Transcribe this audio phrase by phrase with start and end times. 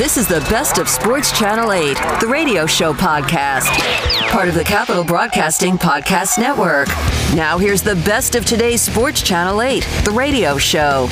[0.00, 3.68] This is the best of Sports Channel 8, the radio show podcast.
[4.30, 6.88] Part of the Capital Broadcasting Podcast Network.
[7.34, 11.10] Now, here's the best of today's Sports Channel 8, the radio show.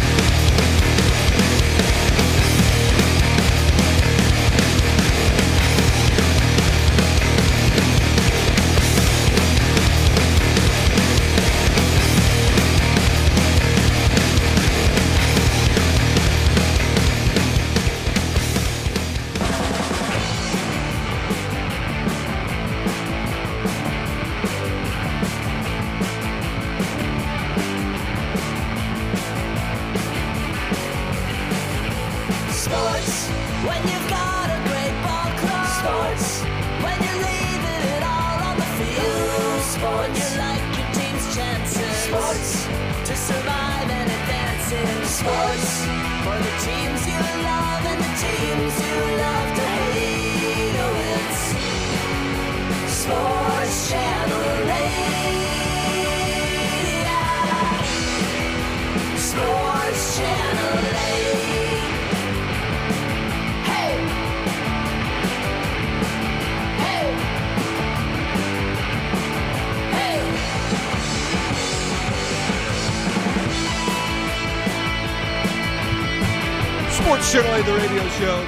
[77.02, 78.46] Sports Channel 8, the radio show.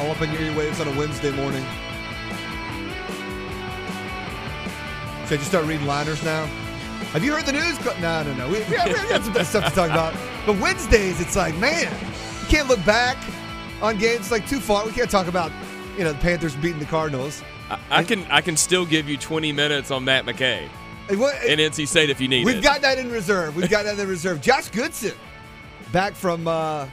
[0.00, 1.62] All up in your earwaves on a Wednesday morning.
[5.26, 6.46] Should I just start reading liners now?
[7.12, 7.78] Have you heard the news?
[8.00, 8.46] No, no, no.
[8.46, 10.14] We, we, have, we have some stuff to talk about.
[10.46, 11.92] But Wednesdays, it's like, man,
[12.42, 13.16] you can't look back
[13.82, 14.20] on games.
[14.20, 14.86] It's like too far.
[14.86, 15.50] We can't talk about,
[15.96, 17.42] you know, the Panthers beating the Cardinals.
[17.70, 20.68] I, I can I can still give you 20 minutes on Matt McKay
[21.18, 22.46] what- in NC State if you need it.
[22.46, 23.56] We've got that in reserve.
[23.56, 24.40] We've got that in reserve.
[24.40, 25.12] Josh Goodson,
[25.92, 26.86] back from uh,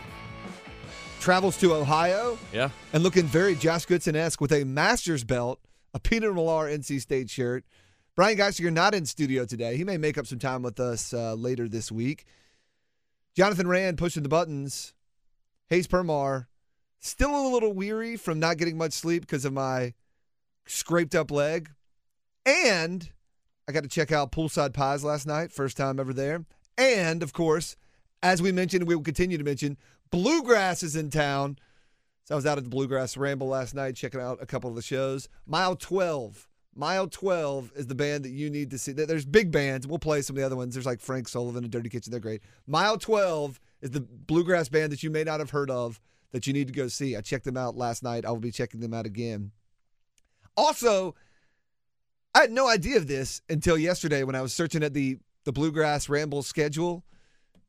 [1.20, 2.38] travels to Ohio.
[2.54, 2.70] yeah.
[2.94, 5.60] and looking very Josh Goodson esque with a master's belt,
[5.94, 7.66] a Peter Millar NC State shirt.
[8.16, 9.76] Brian Geisinger, not in studio today.
[9.76, 12.26] He may make up some time with us uh, later this week.
[13.36, 14.94] Jonathan Rand pushing the buttons.
[15.68, 16.46] Hayes Permar
[17.00, 19.94] still a little weary from not getting much sleep because of my
[20.66, 21.72] scraped up leg.
[22.46, 23.10] And
[23.68, 26.46] I got to check out Poolside Pies last night, first time ever there.
[26.78, 27.76] And of course,
[28.24, 29.78] as we mentioned, we will continue to mention,
[30.12, 31.58] Bluegrass is in town.
[32.26, 34.76] So I was out at the Bluegrass Ramble last night checking out a couple of
[34.76, 35.30] the shows.
[35.46, 36.48] Mile 12.
[36.78, 38.92] Mile 12 is the band that you need to see.
[38.92, 39.88] There- There's big bands.
[39.88, 40.74] We'll play some of the other ones.
[40.74, 42.12] There's like Frank Solivan and Dirty Kitchen.
[42.12, 42.42] They're great.
[42.68, 46.54] Mile 12 is the Bluegrass band that you may not have heard of that you
[46.54, 47.16] need to go see.
[47.16, 48.26] I checked them out last night.
[48.26, 49.52] I will be checking them out again.
[50.58, 51.16] Also,
[52.34, 55.52] I had no idea of this until yesterday when I was searching at the the
[55.54, 57.06] Bluegrass Ramble schedule.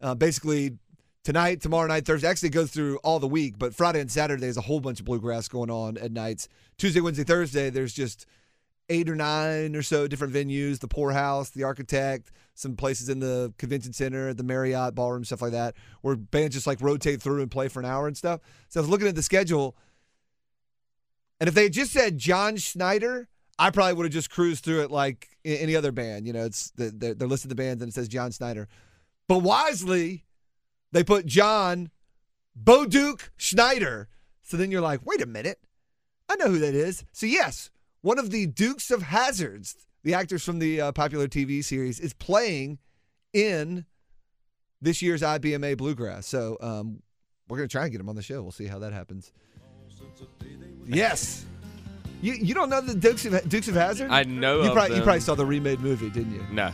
[0.01, 0.79] Uh, basically,
[1.25, 2.29] tonight, tomorrow night, Thursday.
[2.29, 5.07] Actually, goes through all the week, but Friday and Saturday there's a whole bunch of
[5.07, 6.49] bluegrass going on at nights.
[6.79, 8.27] Tuesday, Wednesday, Thursday, there's just
[8.89, 13.53] eight or nine or so different venues: the Poorhouse, the Architect, some places in the
[13.59, 17.51] Convention Center, the Marriott Ballroom, stuff like that, where bands just like rotate through and
[17.51, 18.41] play for an hour and stuff.
[18.69, 19.77] So I was looking at the schedule,
[21.41, 23.29] and if they just said John Schneider.
[23.59, 26.27] I probably would have just cruised through it like any other band.
[26.27, 28.69] You know, it's the, they're, they're listed the bands and it says John Schneider.
[29.28, 30.25] But wisely,
[30.92, 31.91] they put John
[32.54, 34.09] Bo Duke Schneider.
[34.42, 35.59] So then you're like, wait a minute.
[36.28, 37.04] I know who that is.
[37.12, 37.70] So, yes,
[38.00, 42.12] one of the Dukes of Hazzards, the actors from the uh, popular TV series, is
[42.12, 42.78] playing
[43.32, 43.84] in
[44.81, 46.26] this year's IBMA Bluegrass.
[46.26, 47.03] So, um,
[47.48, 48.43] we're going to try and get him on the show.
[48.43, 49.32] We'll see how that happens.
[50.87, 51.44] Yes.
[52.22, 54.10] You, you don't know the Dukes of, Dukes of Hazzard?
[54.10, 56.44] I know You of probably, you probably saw the remade movie, didn't you?
[56.50, 56.72] No.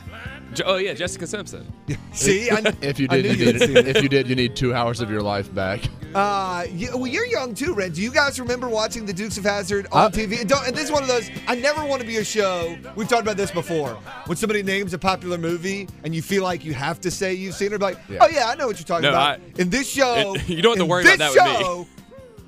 [0.54, 1.70] Je- Oh yeah, Jessica Simpson.
[2.12, 3.88] See, I, If you I did, knew you you had need, seen it.
[3.96, 5.80] if you did, you need two hours of your life back.
[6.14, 7.94] Uh, you, well, you're young too, Red.
[7.94, 10.40] Do you guys remember watching the Dukes of Hazzard on Uh, TV?
[10.40, 11.28] And, don't, and this is one of those.
[11.48, 12.76] I never want to be a show.
[12.96, 13.94] We've talked about this before.
[14.26, 17.54] When somebody names a popular movie and you feel like you have to say you've
[17.54, 18.18] seen it, like, Yeah.
[18.20, 19.40] oh yeah, I know what you're talking No, about.
[19.40, 21.58] I- in this show, It- you don't have to in worry this about that with
[21.58, 21.64] me.
[21.64, 21.86] show,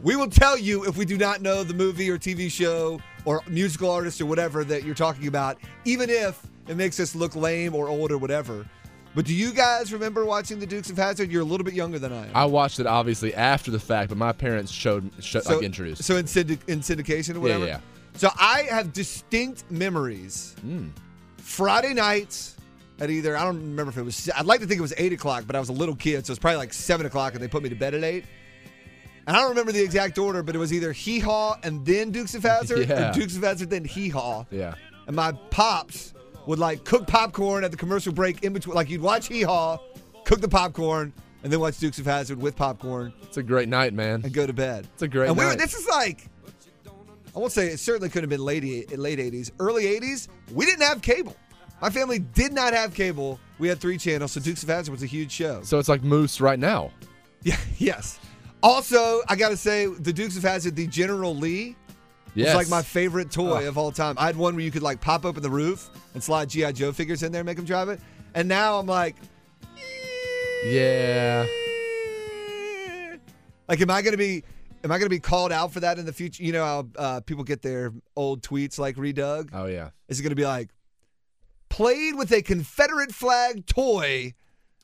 [0.05, 3.41] We will tell you if we do not know the movie or TV show or
[3.49, 5.57] musical artist or whatever that you're talking about,
[5.87, 8.67] even if it makes us look lame or old or whatever.
[9.15, 11.33] But do you guys remember watching the Dukes of Hazzard?
[11.33, 12.33] You're a little bit younger than I am.
[12.35, 16.05] I watched it obviously after the fact, but my parents showed, showed like introduced.
[16.05, 17.65] So in, syndic- in syndication or whatever?
[17.65, 17.81] yeah.
[18.13, 20.55] So I have distinct memories.
[20.67, 20.91] Mm.
[21.39, 22.57] Friday nights
[23.01, 25.15] at either, I don't remember if it was, I'd like to think it was 8
[25.15, 27.49] o'clock, but I was a little kid, so it's probably like 7 o'clock and they
[27.49, 28.27] put me to bed at 8.
[29.27, 32.11] And I don't remember the exact order, but it was either Hee Haw and then
[32.11, 33.11] Dukes of Hazzard Yeah.
[33.11, 34.45] or Dukes of Hazzard then Hee Haw.
[34.51, 34.75] yeah.
[35.07, 36.15] And my pops
[36.47, 38.75] would like cook popcorn at the commercial break in between.
[38.75, 39.79] Like you'd watch Hee Haw,
[40.25, 41.13] cook the popcorn,
[41.43, 44.23] and then watch Dukes of Hazzard with popcorn It's a great night, man.
[44.25, 44.87] and go to bed.
[44.95, 46.27] It's a great and we were, this is like,
[47.37, 50.29] I won't say it certainly could have been late late eighties, early eighties.
[50.53, 51.37] We didn't have cable.
[51.83, 53.39] My family did not have cable.
[53.59, 55.61] We had three channels, so Dukes of Hazzard was a huge show.
[55.65, 56.93] So it's like Moose right now.
[57.43, 58.19] Yeah, yes.
[58.65, 61.77] Also, I got to say, the Dukes of Hazzard, the General Lee,
[62.35, 62.49] Yes.
[62.49, 63.69] was like my favorite toy Oh.
[63.69, 64.17] of all time.
[64.19, 66.93] I had one where you could like pop open the roof and slide GI Joe
[66.93, 68.01] figures in there, and make them drive it.
[68.35, 69.15] And now I'm like,
[70.67, 71.47] Yeah.
[73.69, 74.43] like, am I gonna be?
[74.83, 76.43] Am I gonna be called out for that in the future?
[76.43, 79.51] You know how uh, people get their old tweets like redug.
[79.53, 79.91] Oh yeah.
[80.09, 80.71] Is it gonna be like
[81.69, 84.35] played with a Confederate flag toy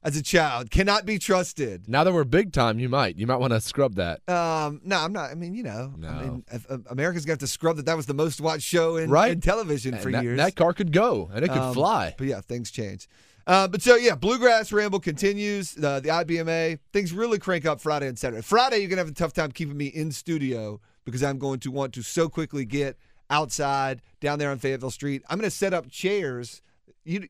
[0.02, 1.88] as a child cannot be trusted?
[1.88, 3.16] Now that we're big time, you might.
[3.16, 4.26] You might want to scrub that.
[4.28, 5.30] Um, no, I'm not.
[5.30, 6.12] I mean, you know, I No.
[6.20, 7.86] mean, if, if America's got to scrub that.
[7.86, 9.32] That was the most watched show in, Right.
[9.32, 10.36] in television for And that, years.
[10.38, 12.14] that car could go and it could Um, fly.
[12.16, 13.08] But yeah, things change.
[13.46, 15.76] Uh, but so yeah, Bluegrass Ramble continues.
[15.76, 18.42] Uh, the IBMA things really crank up Friday and Saturday.
[18.42, 21.70] Friday, you're gonna have a tough time keeping me in studio because I'm going to
[21.70, 22.96] want to so quickly get
[23.28, 25.22] outside down there on Fayetteville Street.
[25.28, 26.62] I'm gonna set up chairs.
[27.04, 27.28] You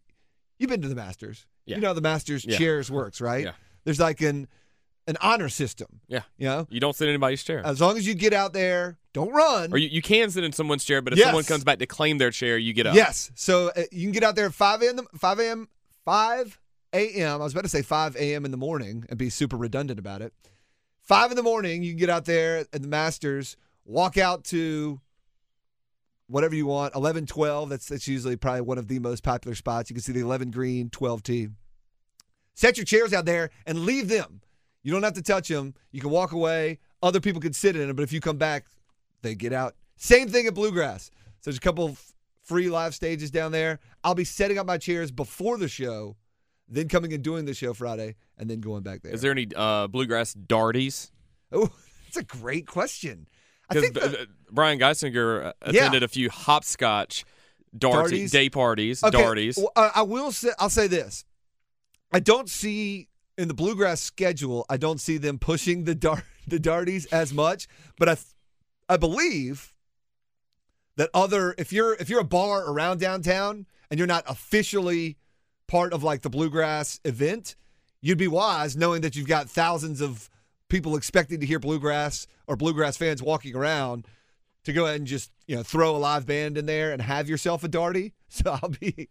[0.59, 1.47] you've been to the Masters.
[1.67, 1.77] Yeah.
[1.77, 2.59] You know how the Masters Yeah.
[2.59, 3.45] chairs works, right?
[3.45, 3.53] Yeah.
[3.85, 4.49] There's like an
[5.07, 6.01] an honor system.
[6.09, 6.23] Yeah.
[6.39, 7.63] You know, You don't sit in anybody's chair.
[7.65, 9.73] as long as you get out there, don't run.
[9.73, 11.29] or you, you can sit in someone's chair, but if Yes.
[11.29, 12.95] someone comes back to claim their chair, you get up.
[12.95, 13.33] Yes.
[13.35, 15.07] So uh, you can get out there at 5 a.m.
[15.19, 15.69] 5 a.m.
[16.05, 16.61] 5
[16.93, 17.33] a.m.
[17.41, 18.45] I was about to say 5 a.m.
[18.45, 20.33] in the morning and be super redundant about it.
[21.03, 25.01] 5 in the morning, you can get out there at the Masters, walk out to
[26.31, 27.69] whatever you want, 11, 12.
[27.69, 29.91] That's, that's usually probably one of the most popular spots.
[29.91, 31.49] You can see the 11 green, 12 tee.
[32.55, 34.41] Set your chairs out there and leave them.
[34.83, 35.75] You don't have to touch them.
[35.91, 36.79] You can walk away.
[37.03, 38.67] Other people can sit in them, but if you come back,
[39.23, 39.75] they get out.
[39.97, 41.11] Same thing at Bluegrass.
[41.41, 42.13] So there's a couple of
[42.43, 43.81] free live stages down there.
[44.05, 46.17] I'll be setting up my chairs before the show,
[46.69, 49.13] then coming and doing the show Friday, and then going back there.
[49.13, 51.11] Is there any uh, bluegrass darties?
[51.53, 51.71] Oh,
[52.05, 53.27] that's a great question.
[53.71, 55.81] I Because think the- Brian Geisinger uh, Yeah.
[55.83, 57.25] attended a few hopscotch
[57.77, 58.31] darty, Darties?
[58.33, 59.57] day parties, Okay, darties.
[59.57, 61.25] well, I I will say I'll say this.
[62.13, 63.09] I don't see
[63.39, 64.67] in the bluegrass schedule.
[64.69, 67.69] I don't see them pushing the dart the darties as much,
[67.99, 68.17] but I
[68.89, 69.73] I believe
[70.97, 75.17] that other if you're if you're a bar around downtown and you're not officially
[75.69, 77.55] part of like the bluegrass event,
[78.01, 80.29] you'd be wise knowing that you've got thousands of
[80.69, 84.07] people expecting to hear bluegrass or bluegrass fans walking around
[84.65, 87.29] to go ahead and just you know throw a live band in there and have
[87.29, 88.13] yourself a darty.
[88.33, 89.09] So I'll be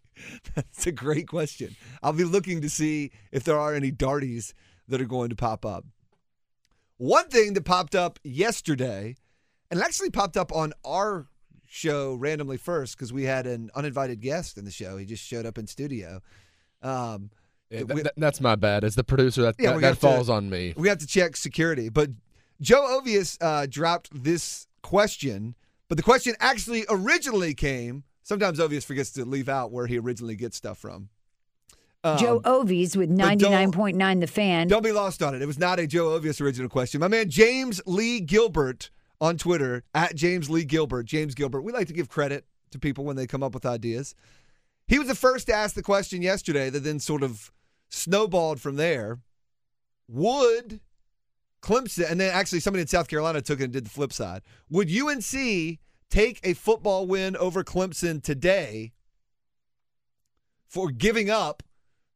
[0.55, 1.75] that's a great question.
[2.01, 4.53] I'll be looking to see if there are any darties
[4.87, 5.83] that are going to pop up.
[6.97, 9.17] One thing that popped up yesterday,
[9.69, 11.27] and it actually popped up on our
[11.65, 14.95] show randomly first because we had an uninvited guest in the show.
[14.95, 16.21] He just showed up in studio.
[16.81, 17.29] Um,
[17.69, 18.85] Yeah, we- th- th- that's my bad.
[18.85, 20.73] As the producer, that, Yeah, that, that have to- falls on me.
[20.77, 21.89] we have to check security.
[21.89, 22.09] But
[22.61, 25.55] Joe Ovies uh, dropped this question,
[25.87, 28.03] but the question actually originally came.
[28.23, 31.09] Sometimes Ovies forgets to leave out where he originally gets stuff from.
[32.03, 34.67] Um, Joe Ovies with 99.9 The Fan.
[34.67, 35.41] Don't be lost on it.
[35.41, 37.01] It was not a Joe Ovies original question.
[37.01, 38.89] My man James Lee Gilbert
[39.19, 41.05] on Twitter at James Lee Gilbert.
[41.05, 41.61] James Gilbert.
[41.61, 44.15] We like to give credit to people when they come up with ideas.
[44.87, 47.51] He was the first to ask the question yesterday that then sort of
[47.89, 49.19] snowballed from there.
[50.07, 50.79] Would
[51.61, 54.41] Clemson, and then actually somebody in South Carolina took it and did the flip side.
[54.69, 58.93] Would UNC take a football win over Clemson today
[60.67, 61.63] for giving up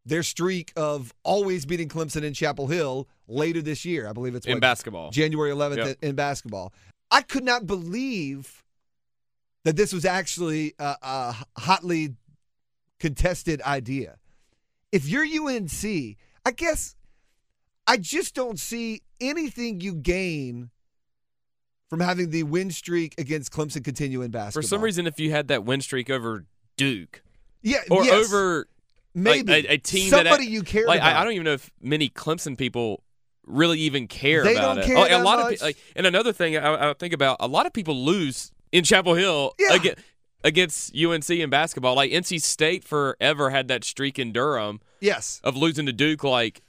[0.05, 4.07] their streak of always beating Clemson in Chapel Hill later this year?
[4.07, 5.12] I believe it's in what, basketball.
[5.12, 5.97] January 11th Yep.
[6.01, 6.73] in basketball.
[7.12, 8.63] I could not believe
[9.65, 12.15] that this was actually a, a hotly
[13.00, 14.17] contested idea.
[14.91, 16.95] If you're UNC, I guess
[17.87, 20.69] I just don't see anything you gain
[21.89, 24.61] from having the win streak against Clemson continue in basketball.
[24.63, 26.45] For some reason, if you had that win streak over
[26.77, 27.21] Duke
[27.61, 28.67] yeah, or yes, over
[29.13, 31.15] maybe like, a, a team that somebody you care like about.
[31.15, 33.03] I, I don't even know if many Clemson people
[33.45, 34.85] really even care They about it.
[34.85, 35.55] care Oh, a lot much.
[35.55, 38.83] of like, and another thing I, I think about a lot of people lose in
[38.83, 39.75] Chapel Hill Yeah.
[39.75, 40.01] against,
[40.43, 41.95] against UNC in basketball.
[41.95, 46.61] Like NC State forever had that streak in Durham yes, of losing to Duke like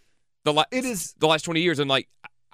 [0.44, 2.08] the la- It is- the last twenty years, and like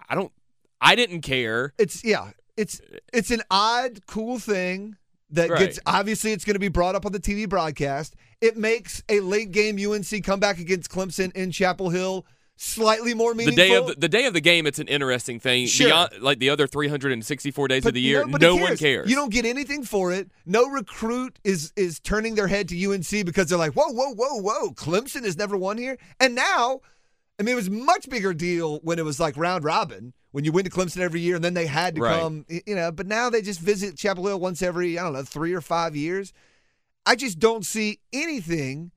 [0.09, 0.33] I don't,
[0.81, 1.73] I didn't care.
[1.79, 2.81] it's yeah, it's
[3.13, 4.97] it's an odd, cool thing
[5.31, 5.61] that Right.
[5.61, 8.17] gets obviously it's going to be brought up on the TV broadcast.
[8.41, 12.25] It makes a late game UNC comeback against Clemson in Chapel Hill
[12.57, 13.57] slightly more meaningful.
[13.63, 15.67] The day of the, the day of the game, it's an interesting thing.
[15.67, 15.87] Sure.
[15.89, 19.09] Beyond like the other 364 days of the year, no one cares.
[19.09, 20.31] You don't get anything for it.
[20.47, 24.41] No recruit is is turning their head to UNC because they're like, whoa, whoa, whoa,
[24.41, 24.71] whoa.
[24.73, 26.81] Clemson has never won here, and now
[27.41, 30.53] I mean, it was much bigger deal when it was like round robin, when you
[30.53, 32.21] went to Clemson every year and then they had to Right.
[32.21, 35.23] come, you know, but now they just visit Chapel Hill once every, I don't know,
[35.25, 36.33] three or five years.
[37.07, 38.91] I just don't see anything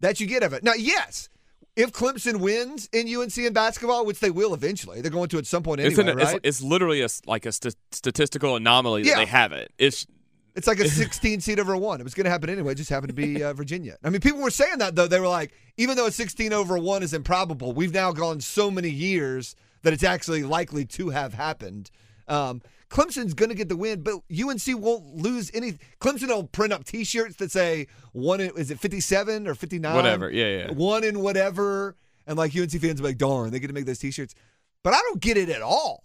[0.00, 0.64] that you get of it.
[0.64, 1.28] Now, yes,
[1.76, 5.46] if Clemson wins in UNC in basketball, which they will eventually, they're going to at
[5.46, 6.36] some point anyway, It's, an, right?
[6.36, 9.16] it's, it's literally a, like a st- statistical anomaly that Yeah.
[9.16, 9.72] they have it.
[9.78, 10.06] It's
[10.54, 12.00] It's like a 16 seed over one.
[12.00, 12.72] It was going to happen anyway.
[12.72, 13.96] It just happened to be uh, Virginia.
[14.04, 15.06] I mean, people were saying that though.
[15.06, 18.70] They were like, even though a 16 over one is improbable, we've now gone so
[18.70, 21.90] many years that it's actually likely to have happened.
[22.28, 25.78] Um, Clemson's going to get the win, but UNC won't lose any.
[26.00, 28.40] Clemson will print up T-shirts that say one.
[28.40, 29.94] In, is it 57 or 59?
[29.94, 30.30] Whatever.
[30.30, 30.72] Yeah, yeah.
[30.72, 33.98] One in whatever, and like UNC fans are like, darn, they get to make those
[33.98, 34.34] T-shirts.
[34.82, 36.04] But I don't get it at all.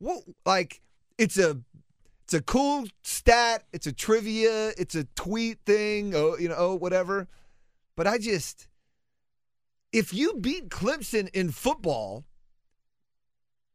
[0.00, 0.80] What like
[1.18, 1.58] it's a
[2.28, 3.64] it's a cool stat.
[3.72, 4.72] It's a trivia.
[4.76, 6.14] It's a tweet thing.
[6.14, 7.26] Oh, you know, oh, whatever.
[7.96, 8.68] But I just,
[9.94, 12.26] if you beat Clemson in football,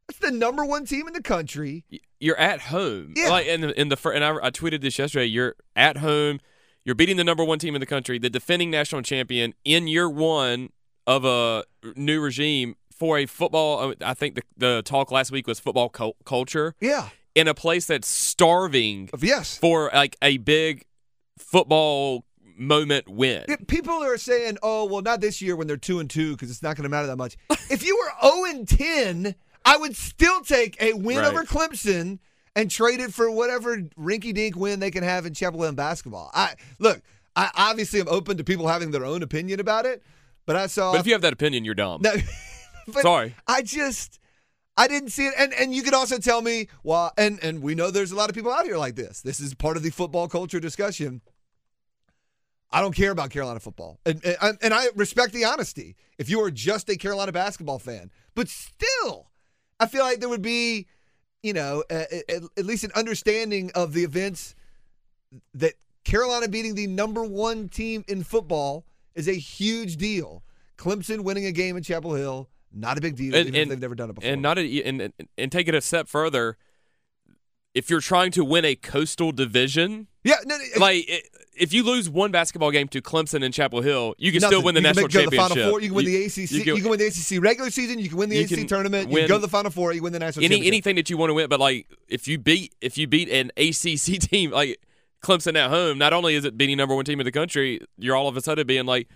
[0.06, 1.84] that's the number one team in the country.
[2.20, 3.14] you're at home.
[3.16, 3.30] Yeah.
[3.30, 5.24] Like in the, in the and I, I tweeted this yesterday.
[5.24, 6.38] You're at home.
[6.84, 10.08] You're beating the number one team in the country, the defending national champion, in year
[10.08, 10.68] one
[11.08, 11.64] of a
[11.96, 13.94] new regime for a football.
[14.00, 17.08] I think the, the talk last week was football cul- culture Yeah.
[17.34, 19.56] In a place that's starving Yes.
[19.58, 20.84] for like a big
[21.38, 22.24] football
[22.56, 23.44] moment win.
[23.66, 26.62] People are saying, "Oh, well, not this year when they're two and two because it's
[26.62, 27.36] not going to matter that much."
[27.70, 31.26] if you were zero and ten, I would still take a win Right.
[31.26, 32.18] over Clemson
[32.54, 36.30] and trade it for whatever rinky-dink win they can have in Chapel Hill basketball.
[36.32, 37.02] I look,
[37.34, 40.02] I obviously am open to people having their own opinion about it,
[40.46, 40.92] but I saw.
[40.92, 42.00] But if you have that opinion, you're dumb.
[42.02, 42.14] No,
[42.86, 43.34] but Sorry.
[43.48, 44.20] I just
[44.76, 45.34] I didn't see it.
[45.38, 48.28] And and you could also tell me why and and we know there's a lot
[48.28, 49.20] of people out here like this.
[49.20, 51.20] This is part of the football culture discussion.
[52.70, 54.00] I don't care about Carolina football.
[54.04, 55.96] And and, and I respect the honesty.
[56.18, 59.30] If you are just a Carolina basketball fan, but still
[59.78, 60.86] I feel like there would be
[61.44, 64.54] you know, a- a- at least an understanding of the events
[65.52, 70.42] that Carolina beating the number one team in football is a huge deal.
[70.78, 73.80] Clemson winning a game in Chapel Hill, not a big deal, And- even if they've
[73.80, 74.30] never done it before.
[74.30, 76.56] and not a, and, and and take it a step further.
[77.74, 81.22] If you're trying to win a coastal division, yeah, no, no, like i-
[81.56, 84.58] if you lose one basketball game to Clemson and Chapel Hill, you can nothing.
[84.58, 85.36] still win the you can national to the.
[85.36, 85.80] Final Four.
[85.80, 86.50] You can win the ACC.
[86.52, 87.98] You can, win the ACC regular season.
[87.98, 89.08] You can win the you ACC can tournament.
[89.08, 89.92] you win can go to the Final Four.
[89.92, 90.72] You win the national any championship.
[90.72, 91.48] anything that you want to win.
[91.48, 94.78] But like if you beat if you beat an ACC team like
[95.20, 98.14] Clemson at home, not only is it beating number one team in the country, you're
[98.14, 99.08] all of a sudden being like,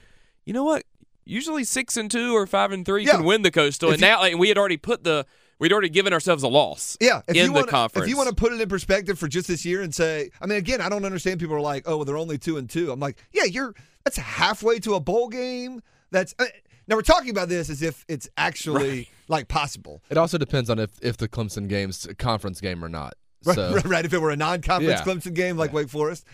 [0.44, 0.82] you know what?
[1.28, 3.16] Usually six and two or five and three Yeah.
[3.16, 5.26] can win the coastal, If and you- now like, we had already put the
[5.60, 6.96] we'd already given ourselves a loss.
[7.00, 8.04] Yeah, if in you the wanna, conference.
[8.06, 10.46] If you want to put it in perspective for just this year and say, I
[10.46, 11.40] mean, again, I don't understand.
[11.40, 12.92] People are like, oh, well, they're only two and two.
[12.92, 15.82] I'm like, yeah, you're that's halfway to a bowl game.
[16.12, 16.46] That's uh,
[16.86, 20.02] now we're talking about this as if it's actually like possible.
[20.10, 23.14] It also depends on if, if the Clemson game's a conference game or not.
[23.44, 24.04] Right, So right, right.
[24.04, 25.04] If it were a non-conference Yeah.
[25.04, 26.24] Clemson game like Wake Forest,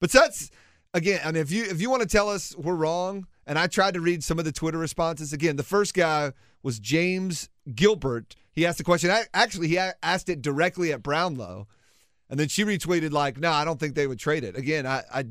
[0.00, 0.50] but that's
[0.94, 1.20] again.
[1.24, 3.94] I mean, if you if you want to tell us we're wrong, and I tried
[3.94, 5.32] to read some of the Twitter responses.
[5.32, 8.36] Again, the first guy was James Gilbert.
[8.52, 9.10] He asked the question.
[9.10, 11.66] I, actually, he asked it directly at Brownlow,
[12.28, 15.02] and then she retweeted like, "No, I don't think they would trade it." Again, I
[15.12, 15.24] I,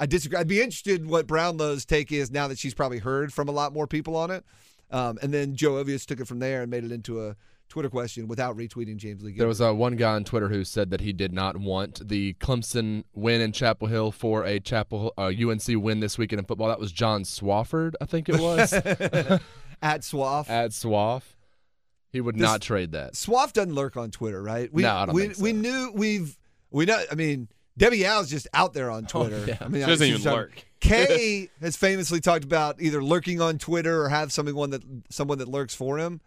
[0.00, 0.38] I disagree.
[0.38, 3.52] I'd be interested in what Brownlow's take is now that she's probably heard from a
[3.52, 4.46] lot more people on it.
[4.90, 7.36] Um, and then Joe Ovies took it from there and made it into a
[7.68, 9.32] Twitter question without retweeting James Lee.
[9.32, 9.38] Gilbert.
[9.40, 12.32] There was uh, one guy on Twitter who said that he did not want the
[12.34, 16.68] Clemson win in Chapel Hill for a Chapel uh, UNC win this weekend in football.
[16.68, 18.72] That was John Swofford, I think it was,
[19.82, 20.48] at Swaff.
[20.48, 21.22] at Swaff.
[22.10, 23.12] He would This- not trade that.
[23.14, 24.72] Swaff doesn't lurk on Twitter, right?
[24.72, 25.42] We, No, I don't we, think so.
[25.44, 26.38] We knew we've
[26.70, 27.02] we know.
[27.12, 29.44] I mean, Debbie Yow's just out there on Twitter.
[29.46, 29.58] yeah.
[29.60, 30.64] I mean, She doesn't she's even trying- lurk.
[30.80, 35.48] Kay has famously talked about either lurking on Twitter or have someone that someone that
[35.48, 36.20] lurks for him.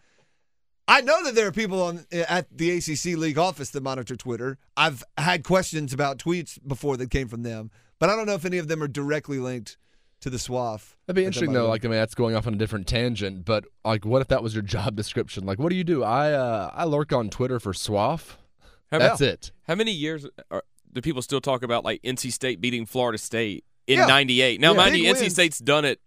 [0.92, 4.58] I know that there are people on at the ACC league office that monitor Twitter.
[4.76, 8.44] I've had questions about tweets before that came from them, but I don't know if
[8.46, 9.78] any of them are directly linked
[10.20, 10.96] to the Swaff.
[11.08, 11.68] That'd be interesting though.
[11.70, 14.44] Like I mean, that's going off on a different tangent, but like, what if that
[14.44, 15.46] was your job description?
[15.46, 16.04] Like, what do you do?
[16.04, 18.38] I uh, I lurk on Twitter for Swaff.
[18.92, 19.52] How, That's it.
[19.68, 23.64] how many years are, do people still talk about like NC State beating Florida State
[23.88, 24.08] in Yeah.
[24.08, 24.60] '98?
[24.60, 24.78] Now, Yeah.
[24.78, 25.32] mind Big you, NC.
[25.32, 26.02] State's done it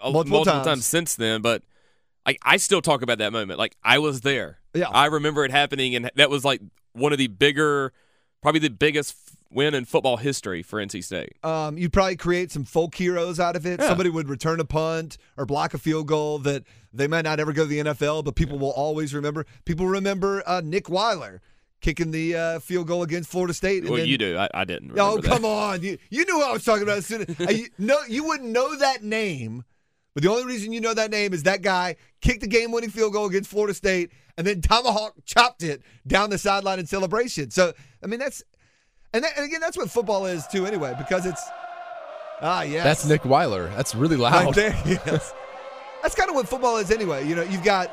[0.00, 0.64] a, Multiple multiple, times.
[0.66, 0.86] times.
[0.86, 1.62] since then, but
[2.26, 3.58] I, I still talk about that moment.
[3.58, 4.58] Like I was there.
[4.74, 4.88] Yeah.
[4.88, 6.60] I remember it happening, and that was like
[6.92, 7.92] one of the bigger,
[8.42, 11.34] probably the biggest f- win in football history for NC State.
[11.44, 13.80] Um, you'd probably create some folk heroes out of it.
[13.80, 13.88] Yeah.
[13.88, 17.52] Somebody would return a punt or block a field goal that they might not ever
[17.52, 19.44] go to the NFL, but people will always remember.
[19.64, 21.40] People remember uh, Nick Weiler
[21.80, 23.82] kicking the uh, field goal against Florida State.
[23.82, 24.38] and well, then- you do.
[24.38, 24.92] I, I didn't.
[24.92, 25.28] Oh, Remember that.
[25.34, 25.82] come on!
[25.82, 26.98] You you knew who I was talking about.
[26.98, 29.64] As soon as, uh, you, no, you wouldn't know that name,
[30.14, 32.90] But the only reason you know that name is that guy kicked the game winning
[32.90, 37.50] field goal against Florida State and then Tomahawk chopped it down the sideline in celebration.
[37.50, 38.42] So, I mean, that's,
[39.14, 41.42] and, that, and again, that's what football is too, anyway, because it's,
[42.40, 42.84] ah, yes.
[42.84, 43.68] That's Nick Weiler.
[43.68, 44.54] That's really Right loud.
[44.54, 45.32] there, yes.
[46.02, 47.26] That's kind of what football is anyway.
[47.26, 47.90] You know, you've got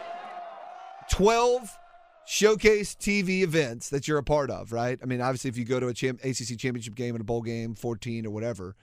[1.11, 1.77] 12
[2.25, 4.99] showcase TV events that you're a part of, right?
[5.01, 7.41] I mean, obviously, if you go to a champ- ACC championship game and a bowl
[7.41, 8.75] game, 14 or whatever,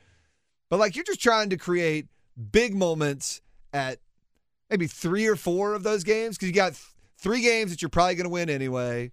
[0.68, 3.40] but like you're just trying to create big moments
[3.72, 3.98] at
[4.70, 6.84] maybe three or four of those games because you got th-
[7.18, 9.12] three games that you're probably going to win anyway.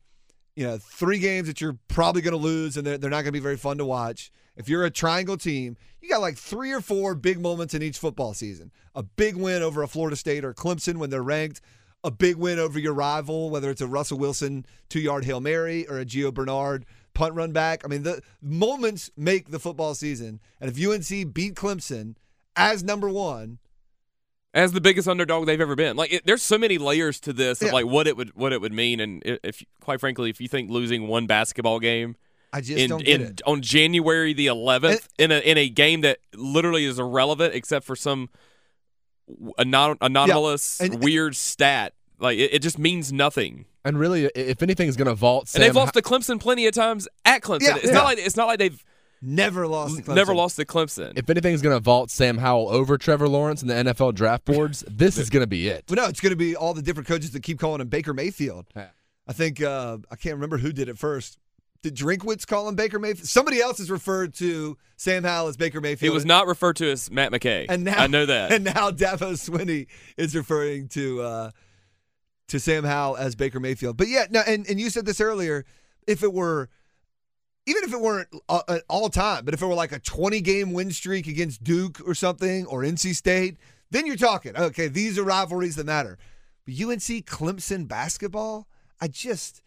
[0.56, 3.26] You know, three games that you're probably going to lose and they're, they're not going
[3.26, 4.32] to be very fun to watch.
[4.56, 7.98] If you're a triangle team, you got like three or four big moments in each
[7.98, 8.72] football season.
[8.94, 11.62] A big win over a Florida State or Clemson when they're ranked.
[12.04, 15.88] A big win over your rival, whether it's a Russell Wilson two yard Hail Mary
[15.88, 17.84] or a Gio Bernard punt run back.
[17.86, 20.40] I mean, the moments make the football season.
[20.60, 22.16] And if UNC beat Clemson
[22.56, 23.60] as number one,
[24.54, 25.96] as the biggest underdog they've ever been.
[25.96, 27.74] Like, it, there's so many layers to this of Yeah.
[27.74, 30.48] like what it would what it would mean, and i- if quite frankly, if you
[30.48, 32.16] think losing one basketball game
[32.52, 33.42] I just in, don't get in it.
[33.48, 37.96] on January the 11th in a in a game that literally is irrelevant except for
[37.96, 38.30] some
[39.58, 43.66] anon- anomalous And- weird stat, like it, it just means nothing.
[43.86, 46.40] And really, if anything is going to vault Sam, and they've Ho- lost to Clemson
[46.40, 47.64] plenty of times at Clemson.
[47.64, 47.92] Yeah, it's yeah.
[47.92, 48.84] not like it's not like they've
[49.26, 50.16] Never lost to Clemson.
[50.16, 51.14] never lost to Clemson.
[51.18, 54.84] if anything's going to vault Sam Howell over Trevor Lawrence in the NFL draft boards,
[54.90, 55.86] this is going to be it.
[55.88, 58.14] But no, it's going to be all the different coaches that keep calling him Baker
[58.14, 58.66] Mayfield.
[58.76, 58.88] Yeah.
[59.26, 61.38] I think uh, I can't remember who did it first.
[61.84, 63.28] Did Drinkwitz call him Baker Mayfield?
[63.28, 66.12] Somebody else has referred to Sam Howell as Baker Mayfield.
[66.12, 67.66] it was not referred to as Matt McKay.
[67.70, 68.52] and now I know that.
[68.54, 69.88] And now Dabo Swinney
[70.18, 71.52] is referring to uh,
[72.50, 73.98] to Sam Howell as Baker Mayfield.
[73.98, 75.66] But yeah, no, and and you said this earlier.
[76.06, 76.70] If it were,
[77.66, 80.74] even if it weren't uh, all time, but if it were like a 20 game
[80.74, 83.58] win streak against Duke or something or NC State,
[83.92, 84.56] then you're talking.
[84.58, 86.18] Okay, these are rivalries that matter.
[86.66, 88.68] But UNC Clemson basketball,
[89.00, 89.62] I just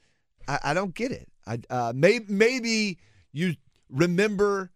[0.48, 1.28] I, I don't get it.
[1.46, 2.98] I uh, may, maybe
[3.32, 3.56] you
[3.88, 4.72] remember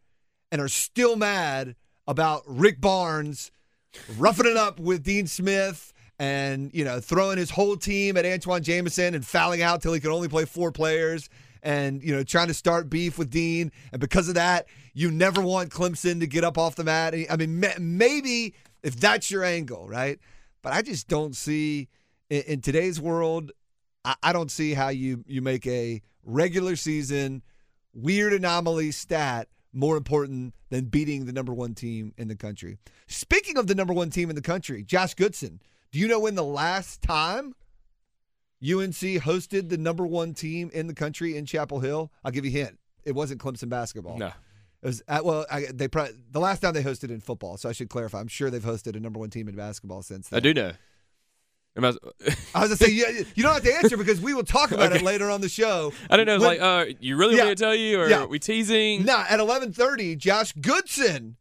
[0.53, 3.51] and are still mad about Rick Barnes
[4.17, 8.63] roughing it up with Dean Smith and you know throwing his whole team at Antawn
[8.63, 11.29] Jamison and fouling out till he could only play four players
[11.63, 15.41] and you know trying to start beef with Dean and because of that you never
[15.41, 17.15] want Clemson to get up off the mat.
[17.31, 20.19] I mean maybe if that's your angle, right?
[20.63, 21.89] But I just don't see
[22.29, 23.53] in, today's world.
[24.05, 27.43] I, I don't see how you you make a regular season
[27.93, 32.79] weird anomaly stat more important than beating the number one team in the country.
[33.07, 35.61] Speaking of the number one team in the country, Josh Goodson,
[35.93, 37.55] do you know when the last time
[38.63, 42.11] UNC hosted the number one team in the country in Chapel Hill?
[42.25, 42.79] I'll give you a hint.
[43.05, 44.19] It wasn't Clemson basketball.
[44.19, 44.31] no.
[44.83, 47.59] It was at, well, I, they probably, the last time they hosted in football.
[47.59, 48.19] So I should clarify.
[48.21, 50.29] I'm sure they've hosted a number one team in basketball since.
[50.31, 50.39] Then.
[50.39, 50.73] I do know.
[51.77, 51.97] I, I was
[52.55, 55.31] gonna say you, you don't have to answer because we will talk about it later
[55.31, 55.93] on the show.
[56.11, 56.35] I don't know.
[56.37, 57.43] It's When- like, uh, you really Yeah.
[57.45, 58.23] want me to tell you, or Yeah.
[58.23, 59.05] are we teasing?
[59.05, 61.37] Nah, at 11:30, Josh Goodson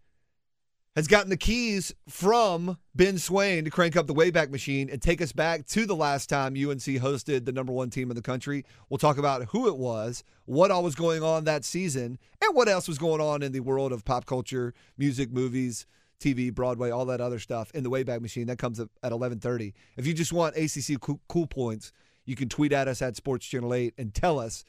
[0.95, 5.21] has gotten the keys from Ben Swain to crank up the Wayback Machine and take
[5.21, 8.65] us back to the last time UNC hosted the number one team in the country.
[8.89, 12.67] We'll talk about who it was, what all was going on that season, and what
[12.67, 15.85] else was going on in the world of pop culture, music, movies,
[16.19, 18.47] TV, Broadway, all that other stuff in the Wayback Machine.
[18.47, 19.73] That comes up at 11:30.
[19.95, 21.91] If you just want ACC cool, cool points,
[22.25, 24.65] you can tweet at us at Sports Channel 8 and tell us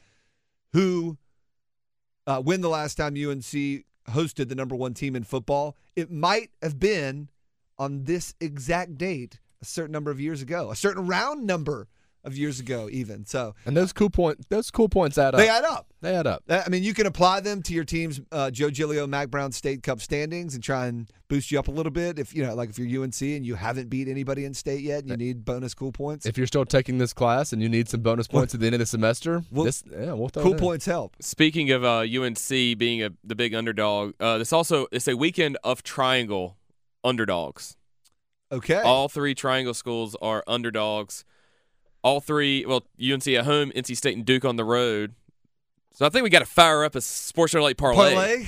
[0.71, 1.17] who
[2.25, 5.75] uh, when the last time UNC hosted the number one team in football.
[5.95, 7.29] It might have been
[7.77, 11.87] on this exact date a certain number of years ago, a certain round number
[12.23, 13.25] of years ago, even.
[13.25, 15.39] So And those cool point, those cool points add up.
[15.39, 15.87] they add up.
[16.01, 16.43] They add up.
[16.49, 19.83] I mean, you can apply them to your team's uh, Joe Giglio, Mack Brown State
[19.83, 22.17] Cup standings and try and boost you up a little bit.
[22.19, 25.03] If you know, like if you're UNC and you haven't beat anybody in state yet,
[25.03, 26.25] and you need bonus cool points.
[26.25, 28.73] If you're still taking this class and you need some bonus points at the end
[28.75, 30.59] of the semester, Well, this yeah, we'll throw cool it in.
[30.61, 31.15] points help.
[31.21, 35.57] Speaking of uh, UNC being a, the big underdog, uh, this also it's a weekend
[35.63, 36.57] of triangle
[37.03, 37.77] underdogs.
[38.51, 38.81] Okay.
[38.81, 41.23] All three triangle schools are underdogs.
[42.03, 45.13] All three, well, UNC at home, NC State and Duke on the road.
[45.93, 48.13] So I think we got to fire up a Sports Channel 8 parlay.
[48.13, 48.45] parlay.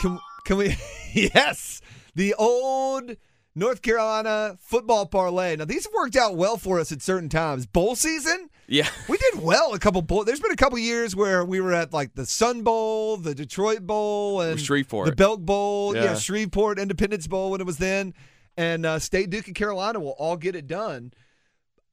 [0.00, 0.76] Can can we?
[1.14, 1.82] yes,
[2.14, 3.16] the old
[3.54, 5.56] North Carolina football parlay.
[5.56, 7.66] Now these have worked out well for us at certain times.
[7.66, 8.88] Bowl season, Yeah.
[9.08, 9.74] we did well.
[9.74, 10.24] A couple bowl.
[10.24, 13.80] There's been a couple years where we were at like the Sun Bowl, the Detroit
[13.86, 15.10] Bowl, and Shreveport.
[15.10, 15.94] the Belk Bowl.
[15.94, 16.04] Yeah.
[16.04, 16.14] Yeah.
[16.14, 18.14] Shreveport Independence Bowl when it was then,
[18.56, 21.12] and uh, State Duke and Carolina will all get it done.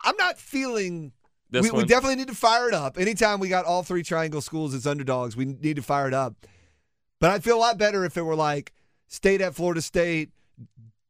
[0.04, 1.12] I'm not feeling
[1.50, 2.98] This we, we definitely need to fire it up.
[2.98, 6.36] Anytime we got all three triangle schools as underdogs, we need to fire it up.
[7.20, 8.74] But I'd feel a lot better if it were like
[9.08, 10.30] State at Florida State,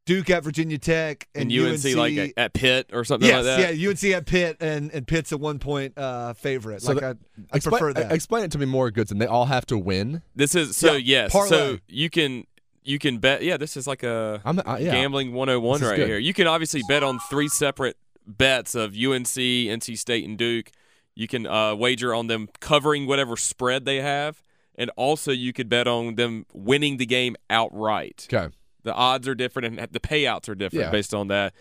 [0.06, 3.58] Duke at Virginia Tech, and, and, UNC, like at, at Pitt or something yes, like
[3.58, 3.78] that.
[3.78, 6.82] yeah, UNC at Pitt, and and Pitt's a one point uh, favorite.
[6.82, 7.10] So like the- I,
[7.52, 8.12] I explain, prefer that.
[8.14, 9.18] explain it to me more, Goodson.
[9.18, 10.22] They all have to win.
[10.34, 11.34] This is so Yeah, yes.
[11.34, 11.50] parlay.
[11.50, 12.46] So you can
[12.86, 13.44] you can bet.
[13.44, 14.92] Yeah, this is like a I'm uh, yeah.
[14.92, 16.08] gambling 101 right good.
[16.08, 16.18] here.
[16.18, 17.98] You can obviously bet on three separate
[18.28, 20.72] bets of UNC, NC State, and Duke.
[21.16, 24.42] You can uh, wager on them covering whatever spread they have,
[24.76, 28.28] and also you could bet on them winning the game outright.
[28.32, 28.54] Okay.
[28.84, 30.92] The odds are different, and the payouts are different Yeah.
[30.92, 31.54] based on that.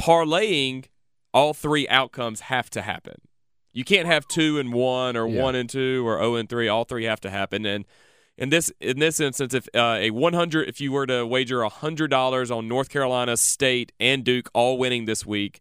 [0.00, 0.86] Parlaying,
[1.34, 3.20] all three outcomes have to happen.
[3.72, 5.42] You can't have two and one, or Yeah.
[5.42, 6.68] one and two, or zero and three.
[6.68, 7.84] All three have to happen, and
[8.38, 12.08] in this in this instance, if uh, a 100, if you were to wager hundred
[12.10, 15.60] dollars on North Carolina State and Duke all winning this week,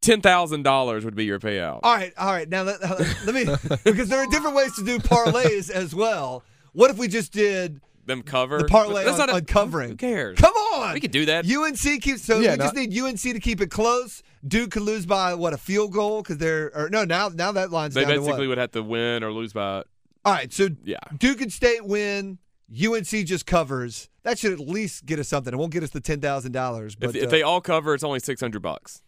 [0.00, 1.80] ten thousand dollars would be your payout.
[1.82, 2.48] all right, all right.
[2.48, 2.80] Now let,
[3.26, 3.44] let me
[3.84, 6.42] because there are different ways to do parlays as well.
[6.72, 9.90] What if we just did Them cover the parlay That's on, not a- on covering?
[9.90, 10.38] Who cares?
[10.38, 11.44] Come on, We could do that.
[11.50, 14.22] UNC keeps so Yeah, we just need UNC to keep it close.
[14.46, 17.70] Duke could lose by what a field goal because they're or no now now that
[17.70, 18.50] line's They down to basically what?
[18.50, 19.82] would have to win or lose by.
[20.24, 20.98] All right, so Yeah.
[21.18, 22.38] Duke and State win.
[22.72, 24.08] UNC just covers.
[24.22, 25.52] That should at least get us something.
[25.52, 27.94] It won't get us the ten thousand dollars, but If, if uh, they all cover,
[27.94, 29.02] it's only six hundred bucks.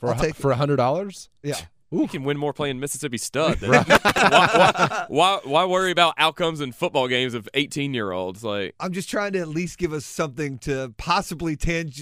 [0.00, 1.28] For I'll a, take for a hundred dollars.
[1.42, 1.56] yeah.
[1.92, 3.58] You can win more playing Mississippi Stud.
[3.58, 8.44] than- why, why, why, why worry about outcomes in football games of eighteen year olds?
[8.44, 11.92] Like I'm just trying to at least give us something to possibly tang-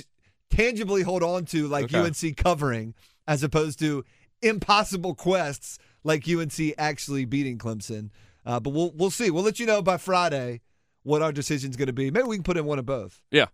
[0.50, 1.98] tangibly hold on to, like Okay.
[2.00, 2.94] UNC covering,
[3.26, 4.04] as opposed to
[4.42, 8.10] impossible quests like UNC actually beating Clemson.
[8.44, 9.30] Uh, but we'll we'll see.
[9.30, 10.60] We'll let you know by Friday
[11.02, 12.10] what our decision's going to be.
[12.10, 13.22] Maybe we can put in one of both.
[13.30, 13.46] Yeah.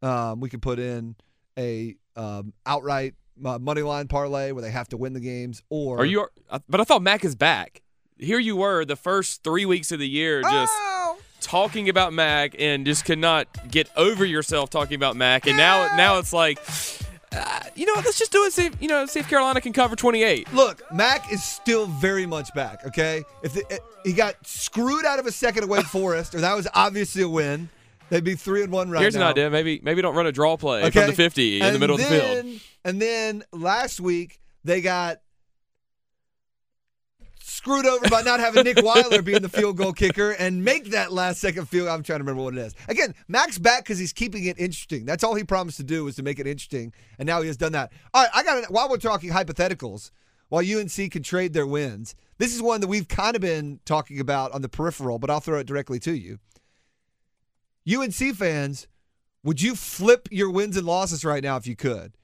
[0.00, 1.16] Um, we could put in
[1.58, 6.04] a um, outright money line parlay where they have to win the games, or Are
[6.04, 6.26] you?
[6.68, 7.82] But I thought Mack is back.
[8.18, 11.18] Here you were the first three weeks of the year, just Oh!
[11.42, 15.46] talking about Mack and just could not get over yourself talking about Mack.
[15.46, 16.58] And now, now it's like,
[17.32, 18.52] uh, you know, let's just do it.
[18.54, 20.50] See, if, you know, see if Carolina can cover twenty eight.
[20.54, 22.86] Look, Mac is still very much back.
[22.86, 26.54] Okay, if the, eh, he got screwed out of a second away Forest, or that
[26.56, 27.68] was obviously a win,
[28.08, 29.22] they'd be three and one right Here's now.
[29.26, 29.50] an idea.
[29.50, 31.96] Maybe, maybe don't run a draw play Okay, from the fifty in And the middle
[31.96, 32.60] of the field.
[32.86, 35.18] And then last week they got
[37.40, 41.10] screwed over by not having Nick Weiler being the field goal kicker and make that
[41.12, 41.88] last second field.
[41.88, 42.76] I'm trying to remember what it is.
[42.86, 45.04] Again, Max back because he's keeping it interesting.
[45.04, 47.56] That's all he promised to do was to make it interesting, and now he has
[47.56, 47.92] done that.
[48.14, 48.70] All right, I got it.
[48.70, 50.12] While we're talking hypotheticals,
[50.48, 54.20] while UNC can trade their wins, this is one that we've kind of been talking
[54.20, 56.38] about on the peripheral, but I'll throw it directly to you.
[57.92, 58.86] UNC fans,
[59.42, 62.15] would you flip your wins and losses right now if you could?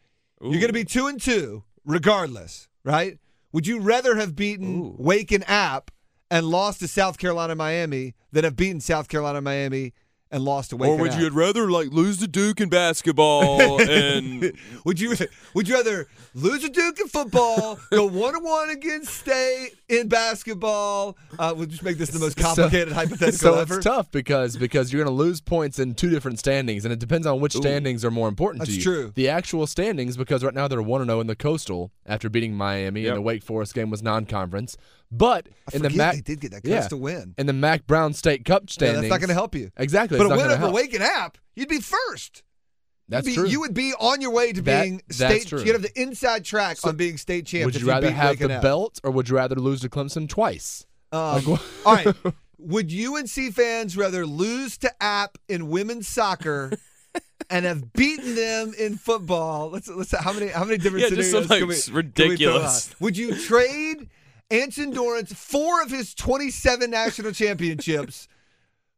[0.42, 3.18] You're going to be two and two, regardless, right?
[3.52, 4.96] Would you rather have beaten Ooh.
[4.98, 5.90] Wake and App
[6.30, 9.92] and lost to South Carolina, Miami, than have beaten South Carolina, Miami,
[10.32, 10.90] and lost to Wake?
[10.90, 11.20] Or would App?
[11.20, 14.52] you rather like lose to Duke in basketball and
[14.84, 15.14] would you
[15.54, 20.08] would you rather lose a Duke in football, go one on one against State in
[20.08, 21.16] basketball?
[21.38, 23.76] Uh, we'll just make this the most complicated hypothetical So ever.
[23.76, 26.98] it's tough because because you're going to lose points in two different standings, and it
[26.98, 28.82] depends on which standings are more important to That's you.
[28.92, 29.12] true.
[29.14, 33.02] The actual standings, because right now they're one zero in the Coastal after beating Miami,
[33.02, 33.08] Yep.
[33.10, 34.76] and the Wake Forest game was non-conference.
[35.14, 37.34] But I in the Mac, they did get that yeah, coastal win.
[37.36, 39.70] in the Mack Brown State Cup Yeah, that's not going to help you.
[39.76, 42.42] Exactly, But it's a win over and App, you'd be first.
[43.08, 43.46] That's be- true.
[43.46, 45.46] You would be on your way to That- being that's state.
[45.48, 45.62] true.
[45.62, 47.66] You'd have the inside track on being state champ.
[47.66, 48.62] would you rather beat have the App.
[48.62, 50.86] belt, or would you rather lose to Clemson twice?
[51.12, 51.46] Um, Like,
[51.84, 52.06] all right.
[52.58, 56.70] Would UNC fans rather lose to App in women's soccer
[57.50, 59.68] and have beaten them in football?
[59.68, 61.94] Let's let's how many how many different Yeah, just scenarios some, can we, s- can
[61.94, 62.94] we ridiculous.
[63.00, 64.08] Would you trade
[64.52, 68.28] Anson Dorrance four of his 27 national championships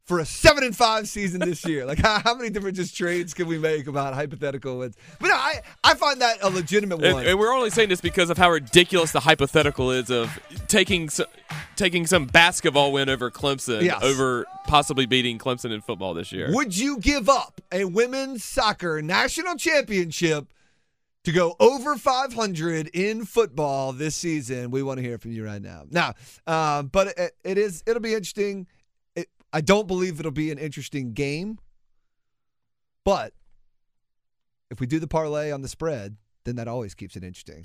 [0.05, 1.87] for a seven and five season this year?
[1.87, 4.97] Like how, how many different just trades can we make about hypothetical wins?
[5.21, 7.27] But no, I I find that a legitimate And, one.
[7.27, 10.39] and we're only saying this because of how ridiculous the hypothetical is of
[10.69, 11.25] taking so,
[11.77, 14.03] taking some basketball win over Clemson Yes.
[14.03, 16.49] over possibly beating Clemson in football this year.
[16.53, 20.49] Would you give up a women's soccer national championship
[21.25, 24.71] to go over 500 in football this season?
[24.71, 25.85] We want to hear from you right now.
[25.91, 26.15] Now,
[26.47, 28.67] um, but it, it is it'll be interesting.
[29.17, 31.59] It, I don't believe it'll be an interesting game,
[33.05, 33.33] but
[34.71, 37.65] if we do the parlay on the spread, then that always keeps it interesting.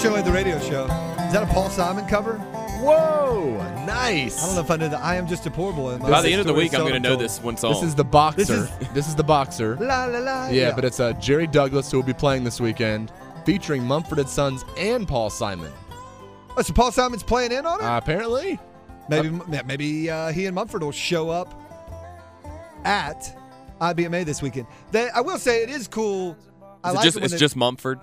[0.00, 0.84] Sports Channel, the radio show.
[1.26, 2.38] Is that a Paul Simon cover?
[2.38, 3.52] Whoa,
[3.84, 4.42] nice.
[4.42, 5.00] I don't know if I know that.
[5.02, 5.98] I am just a poor boy.
[5.98, 7.74] By the end of the week, I'm going to know this one song.
[7.74, 8.36] This is the boxer.
[8.44, 8.48] This
[8.94, 9.76] This is- is, the boxer.
[9.76, 10.48] La la la.
[10.48, 13.12] Yeah, but it's uh, Jerry Douglas who will be playing this weekend,
[13.44, 15.70] featuring Mumford and Sons and Paul Simon.
[16.56, 17.84] Oh, so Paul Simon's playing in on it.
[17.84, 18.58] Uh, apparently,
[19.10, 21.52] maybe yeah, maybe uh, he and Mumford will show up
[22.84, 23.36] at
[23.82, 24.66] IBMA this weekend.
[24.92, 26.36] They, I will say it is cool.
[26.82, 28.00] I it like just, it it's they- just Mumford.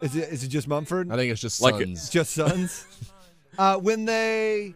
[0.00, 1.10] Is it, is it just Mumford?
[1.10, 2.08] I think it's just Like- Sons.
[2.08, 2.86] Just Sons.
[3.58, 4.74] uh, when they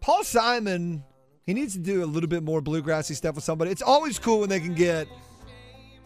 [0.00, 1.04] Paul Simon,
[1.46, 3.70] he needs to do a little bit more bluegrassy stuff with somebody.
[3.70, 5.08] It's always cool when they can get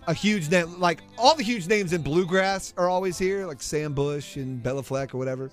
[0.06, 0.80] a huge name.
[0.80, 4.84] Like all the huge names in bluegrass are always here, like Sam Bush and Béla
[4.84, 5.50] Fleck or whatever.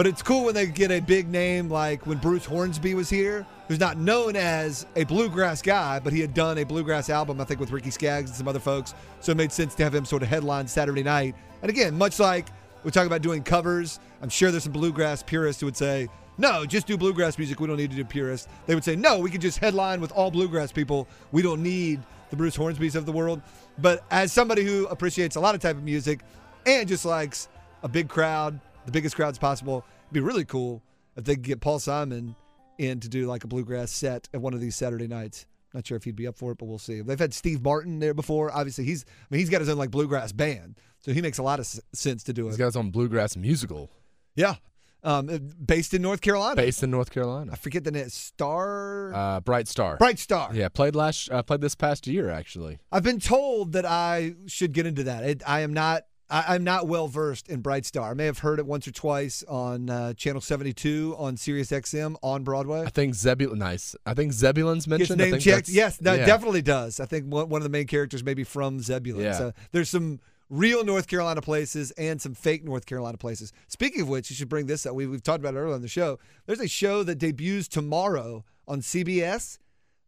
[0.00, 3.46] But it's cool when they get a big name like when Bruce Hornsby was here,
[3.68, 7.44] who's not known as a bluegrass guy, but he had done a bluegrass album, I
[7.44, 8.94] think, with Ricky Skaggs and some other folks.
[9.20, 11.34] So it made sense to have him sort of headline Saturday night.
[11.60, 12.46] And again, much like
[12.82, 16.08] we talk about doing covers, I'm sure there's some bluegrass purists who would say,
[16.38, 17.60] no, just do bluegrass music.
[17.60, 18.48] We don't need to do purists.
[18.64, 21.08] They would say, no, we could just headline with all bluegrass people.
[21.30, 23.42] We don't need the Bruce Hornsbys of the world.
[23.76, 26.20] But as somebody who appreciates a lot of type of music
[26.64, 27.50] and just likes
[27.82, 28.58] a big crowd,
[28.90, 30.82] the biggest crowds possible, it'd be really cool
[31.16, 32.34] if they could get Paul Simon
[32.78, 35.46] in to do like a bluegrass set at one of these Saturday nights.
[35.74, 37.00] Not sure if he'd be up for it, but we'll see.
[37.00, 38.50] They've had Steve Martin there before.
[38.52, 41.42] Obviously, he's I mean he's got his own like bluegrass band, so he makes a
[41.44, 42.58] lot of s- sense to do He's it.
[42.58, 43.90] got his own bluegrass musical
[44.34, 44.56] yeah,
[45.04, 45.26] um,
[45.64, 46.56] based in North Carolina.
[46.56, 47.52] based in North Carolina.
[47.52, 48.08] I forget the name.
[48.08, 49.96] Star Uh, Bright Star.
[49.98, 50.50] Bright Star.
[50.52, 51.30] Yeah, played last.
[51.30, 52.78] Uh, played this past year actually.
[52.90, 55.22] I've been told that I should get into that.
[55.24, 56.04] It, I am not.
[56.30, 58.10] I, I'm not well versed in Bright Star.
[58.10, 62.16] I may have heard it once or twice on uh, Channel 72 on Sirius XM
[62.22, 62.82] on Broadway.
[62.82, 63.58] I think Zebulon.
[63.58, 63.96] Nice.
[64.06, 65.20] I think Zebulon's mentioned.
[65.20, 65.68] I name think checked.
[65.68, 66.26] Yes, no, yeah.
[66.26, 67.00] definitely does.
[67.00, 69.24] I think one, one of the main characters may be from Zebulon.
[69.24, 69.32] Yeah.
[69.32, 73.52] So there's some real North Carolina places and some fake North Carolina places.
[73.68, 74.94] Speaking of which, you should bring this up.
[74.94, 76.18] We, we've talked about it earlier on the show.
[76.46, 79.58] There's a show that debuts tomorrow on CBS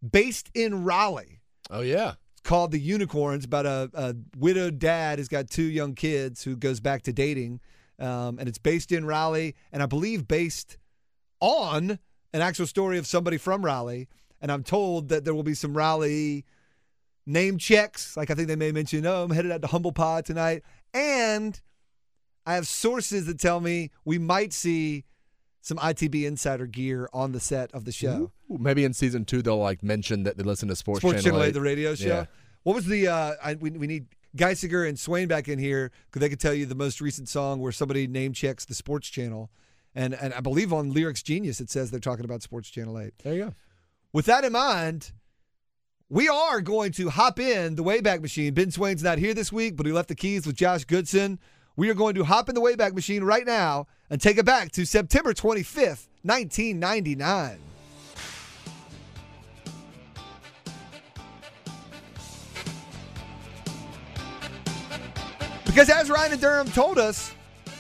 [0.09, 1.41] based in Raleigh.
[1.71, 2.15] Oh yeah.
[2.45, 6.81] Called The Unicorns about a, a widowed dad who's got two young kids who goes
[6.81, 7.61] back to dating.
[7.99, 10.77] Um, and it's based in Raleigh, and I believe based
[11.41, 11.99] on
[12.33, 14.09] an actual story of somebody from Raleigh.
[14.41, 16.45] And I'm told that there will be some Raleigh
[17.27, 18.17] name checks.
[18.17, 20.63] Like I think they may mention, oh, I'm headed out to Humble Pod tonight.
[20.93, 21.61] And
[22.45, 25.05] I have sources that tell me we might see
[25.63, 28.33] some ITB insider gear on the set of the show.
[28.51, 31.39] Ooh, Maybe in season two they'll like mention that they listen to Sports, Sports Channel,
[31.39, 31.55] Channel 8, 8.
[31.55, 32.07] the radio show.
[32.09, 32.25] Yeah.
[32.65, 33.09] What was the?
[33.09, 36.53] Uh, I, we, we need Geisinger and Swain back in here because they could tell
[36.53, 39.51] you the most recent song where somebody name checks the Sports Channel,
[39.95, 43.15] and and I believe on Lyrics Genius it says they're talking about Sports Channel 8.
[43.23, 43.55] There you go.
[44.13, 45.13] With that in mind,
[46.09, 48.53] we are going to hop in the Wayback Machine.
[48.53, 51.39] Ben Swain's not here this week, but he left the keys with Josh Goodson.
[51.75, 54.73] We are going to hop in the Wayback Machine right now and take it back
[54.73, 57.59] to September 25th, 1999.
[65.65, 67.33] Because as Ryan and Durham told us,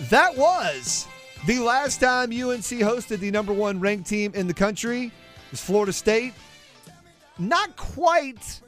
[0.08, 1.06] that was
[1.46, 5.12] the last time UNC hosted the number one ranked team in the country.
[5.50, 6.32] Was Florida State.
[7.38, 8.62] Not quite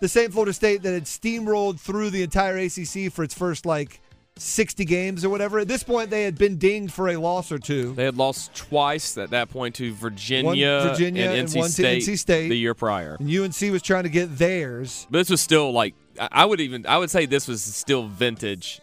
[0.00, 4.00] the same Florida State that had steamrolled through the entire ACC for its first like
[4.36, 5.58] 60 games or whatever.
[5.58, 7.92] At this point, they had been dinged for a loss or two.
[7.94, 11.66] They had lost twice at that point to Virginia, One Virginia and and NC, one
[11.66, 12.48] to State NC State.
[12.48, 13.16] the year prior.
[13.20, 15.06] And UNC was trying to get theirs.
[15.10, 18.08] But this was still like I I would even I would say this was still
[18.08, 18.80] vintage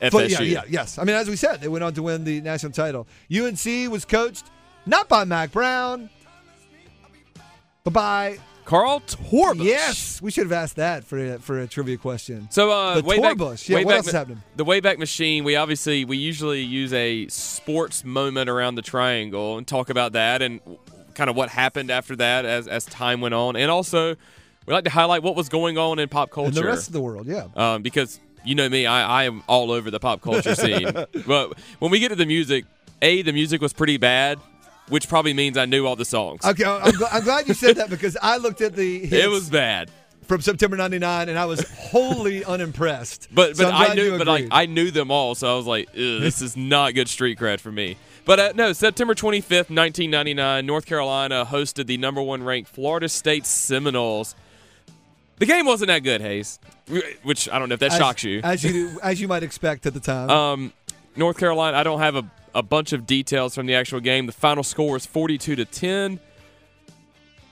[0.00, 0.10] FSU.
[0.10, 0.98] But yeah, yeah, yes.
[0.98, 3.06] I mean, as we said, they went on to win the national title.
[3.34, 4.50] UNC was coached
[4.84, 6.10] not by Mack Brown,
[7.84, 9.64] but by Carl Torbush.
[9.64, 10.22] yes.
[10.22, 12.48] We should have asked that for a, for a trivia question.
[12.50, 13.68] So uh, The Wayback, Torbush.
[13.68, 14.42] Yeah, what Wayback else is happening?
[14.56, 15.44] The Wayback Machine.
[15.44, 20.42] We obviously we usually use a sports moment around the triangle and talk about that
[20.42, 20.60] and
[21.14, 24.16] kind of what happened after that as as time went on, and also
[24.66, 26.48] we like to highlight what was going on in pop culture.
[26.48, 27.48] And the rest of the world, yeah.
[27.56, 30.90] um, because you know me, I, I am all over the pop culture scene.
[31.26, 32.64] but when we get to the music,
[33.00, 34.38] a the music was pretty bad,
[34.92, 36.44] which probably means I knew all the songs.
[36.44, 39.30] Okay, I'm, gl- I'm glad you said that because I looked at the hits it
[39.30, 39.90] was bad,
[40.24, 43.28] from September '99 and I was wholly unimpressed.
[43.32, 44.48] but So but I knew, but like.
[44.50, 47.72] I knew them all, so I was like, this is not good street cred for
[47.72, 47.96] me.
[48.24, 53.46] But uh, no, September 25th, 1999, North Carolina hosted the number one ranked Florida State
[53.46, 54.36] Seminoles.
[55.38, 56.60] The game wasn't that good, Hayes,
[57.22, 58.40] which I don't know if that as, shocks you.
[58.44, 60.30] as you as you might expect at the time.
[60.30, 60.72] Um,
[61.16, 61.76] North Carolina.
[61.76, 64.26] I don't have a, a bunch of details from the actual game.
[64.26, 66.20] The final score was 42 to 10.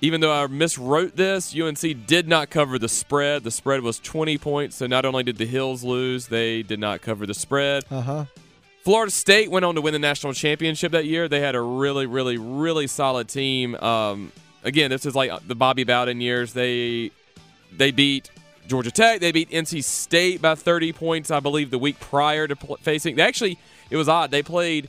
[0.03, 3.45] Even though I miswrote this, UNC did not cover the spread.
[3.45, 4.77] The spread was 20 points.
[4.77, 7.85] So not only did the Hills lose, they did not cover the spread.
[7.91, 8.25] uh huh.
[8.83, 11.29] Florida State went on to win the national championship that year.
[11.29, 13.75] They had a really, really, really solid team.
[13.75, 14.33] Um,
[14.65, 16.55] again, this is like the Bobby Bowden years.
[16.55, 17.11] They
[17.77, 18.31] they beat
[18.67, 19.21] Georgia Tech.
[19.21, 23.17] They beat NC State by 30 points, I believe, the week prior to pl- facing.
[23.17, 23.59] They actually,
[23.91, 24.31] it was odd.
[24.31, 24.89] They played.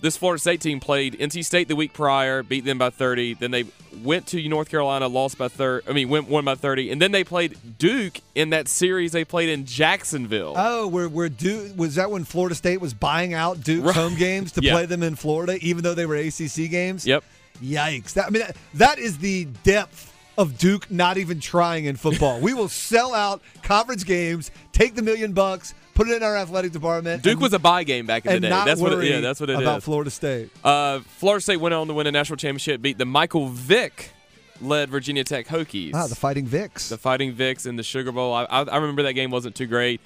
[0.00, 3.34] This Florida State team played NC State the week prior, beat them by 30.
[3.34, 3.64] Then they
[4.04, 5.88] went to North Carolina, lost by 30.
[5.90, 9.24] I mean, went won by 30, and then they played Duke in that series they
[9.24, 10.54] played in Jacksonville.
[10.56, 13.96] Oh, where where Duke was that when Florida State was buying out Duke's Right.
[13.96, 17.04] home games to play them in Florida, even though they were ACC games?
[17.04, 17.24] Yep.
[17.60, 18.12] Yikes!
[18.12, 22.40] That, I mean, that, that is the depth of Duke not even trying in football.
[22.40, 26.72] we will sell out conference games, take the million bucks, put it in our athletic
[26.72, 27.22] department.
[27.22, 28.48] Duke and, was a buy game back in the day.
[28.48, 28.92] not That's what.
[28.92, 29.60] It, yeah, that's what it is.
[29.60, 30.50] about Florida State.
[30.64, 34.12] Uh, Florida State went on to win a national championship, beat the Michael Vick
[34.60, 35.92] led Virginia Tech Hokies.
[35.94, 36.88] Ah, the Fighting Vicks.
[36.88, 38.32] the Fighting Vicks in the Sugar Bowl.
[38.32, 40.00] I, I, I remember that game wasn't too great.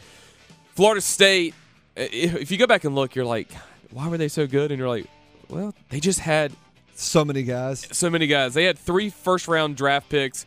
[0.74, 1.54] Florida State,
[1.96, 3.50] if you go back and look, you're like,
[3.90, 4.70] why were they so good?
[4.70, 5.06] And you're like,
[5.48, 6.52] well, they just had
[6.94, 7.86] so many guys.
[7.92, 8.54] so many guys.
[8.54, 10.46] They had three first round draft picks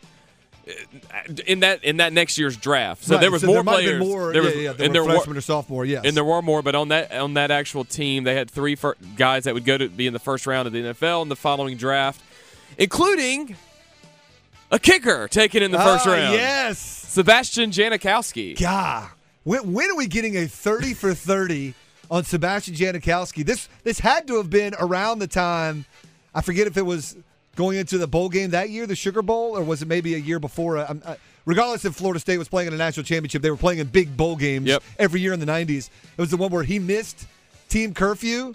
[0.67, 0.71] uh,
[1.45, 3.03] in that in that next year's draft.
[3.03, 3.99] So Right, there was so more there players.
[3.99, 4.34] more.
[4.34, 5.86] there was, yeah, there and were there were freshman or sophomore.
[5.86, 8.75] Yes, and there were more, but on that on that actual team, they had three
[8.75, 11.29] fir- guys that would go to be in the first round of the NFL in
[11.29, 12.21] the following draft,
[12.77, 13.55] including
[14.71, 16.34] a kicker taken in the first Ah, round.
[16.34, 16.79] Yes.
[16.79, 18.60] Sebastian Janikowski.
[18.60, 19.10] God,
[19.43, 21.73] when, when are we getting a 30 for 30
[22.12, 23.45] on Sebastian Janikowski?
[23.45, 25.86] This this had to have been around the time.
[26.36, 27.15] I forget if it was
[27.56, 30.17] going into the bowl game that year, the Sugar Bowl, or was it maybe a
[30.19, 30.78] year before?
[30.78, 33.80] Um, uh, regardless if Florida State was playing in a national championship, they were playing
[33.80, 34.84] in big bowl games Yep.
[35.00, 35.89] every year in the 90s.
[36.17, 37.26] It was the one where he missed
[37.69, 38.54] team curfew.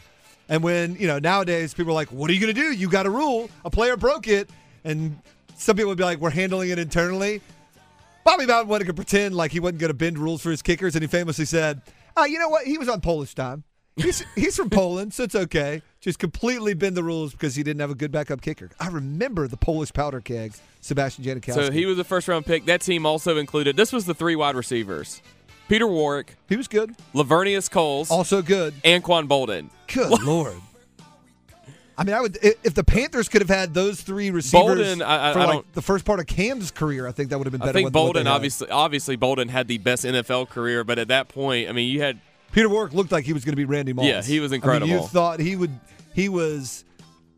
[0.50, 2.72] And when, you know, nowadays people are like, what are you going to do?
[2.72, 3.48] You got a rule.
[3.64, 4.50] A player broke it.
[4.84, 5.18] And
[5.56, 7.40] some people would be like, we're handling it internally.
[8.24, 10.94] Bobby Bowden wanted to pretend like he wasn't going to bend rules for his kickers,
[10.94, 11.80] and he famously said,
[12.16, 12.66] "Ah, you know what?
[12.66, 13.64] He was on Polish time.
[14.02, 15.82] He's he's from Poland, so it's okay.
[16.00, 19.46] Just completely bend the rules because he didn't have a good backup kicker." I remember
[19.48, 21.54] the Polish powder keg, Sebastian Janikowski.
[21.54, 22.64] So he was a first round pick.
[22.66, 23.76] That team also included.
[23.76, 25.20] This was the three wide receivers:
[25.68, 28.74] Peter Warrick, he was good, Laveranues Coles, also good.
[28.82, 29.70] Anquan Boldin.
[29.88, 30.54] Good lord.
[31.98, 35.30] I mean, I would if the Panthers could have had those three receivers Boldin, I-
[35.30, 37.06] I- for like the first part of Cam's career.
[37.06, 37.70] I think that would have been better.
[37.70, 41.68] I think Boldin obviously obviously Boldin had the best NFL career, but at that point,
[41.68, 42.18] I mean, you had
[42.52, 44.04] Peter Warrick looked like he was going to be Randy Moss.
[44.04, 45.70] Yeah, he was I mean, you thought he would.
[46.14, 46.84] He was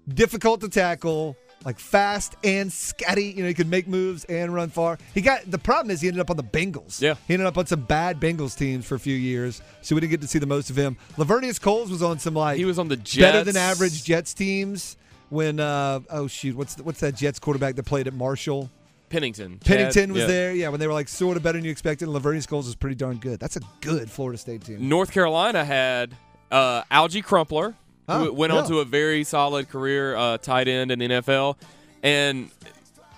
[0.09, 3.35] difficult to tackle, like fast and scatty.
[3.35, 4.99] You know, he could make moves and run far.
[5.15, 7.01] He got the problem is he ended up on the Bengals.
[7.01, 7.15] Yeah.
[7.29, 10.13] he ended up on some bad Bengals teams for a few years, so we didn't
[10.13, 10.97] get to see the most of him.
[11.17, 13.19] Laveranues Coles was on some like he was on the Jets.
[13.19, 14.97] better than average Jets teams.
[15.29, 18.71] When uh oh shoot what's what's that Jets quarterback that played at Marshall
[19.13, 19.59] Pennington.
[19.59, 20.27] Pennington Chad- was yeah.
[20.27, 22.67] there yeah when they were like sort of better than you expected and Laveranues Coles
[22.67, 26.17] was pretty darn good that's a good Florida State team North Carolina had
[26.51, 27.75] uh, Alge Crumpler,
[28.09, 28.59] Oh, who went yeah.
[28.61, 31.57] on to a very solid career, uh, tight end in the NFL,
[32.03, 32.51] and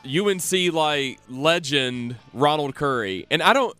[0.06, 3.26] UNC like legend Ronald Curry.
[3.30, 3.74] And I don't.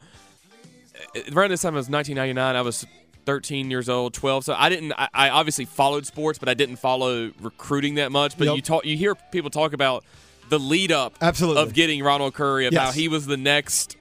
[1.33, 2.57] Around this time, it was 1999.
[2.57, 2.87] I was
[3.27, 4.45] 13 years old, 12.
[4.47, 4.93] So I didn't.
[4.93, 8.37] I, I obviously followed sports, but I didn't follow recruiting that much.
[8.39, 8.57] But Yep.
[8.57, 10.05] you talk, you hear people talk about
[10.49, 11.63] the lead up Absolutely.
[11.63, 12.95] of getting Ronald Curry about Yes.
[12.95, 13.97] he was the next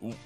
[0.00, 0.16] He was-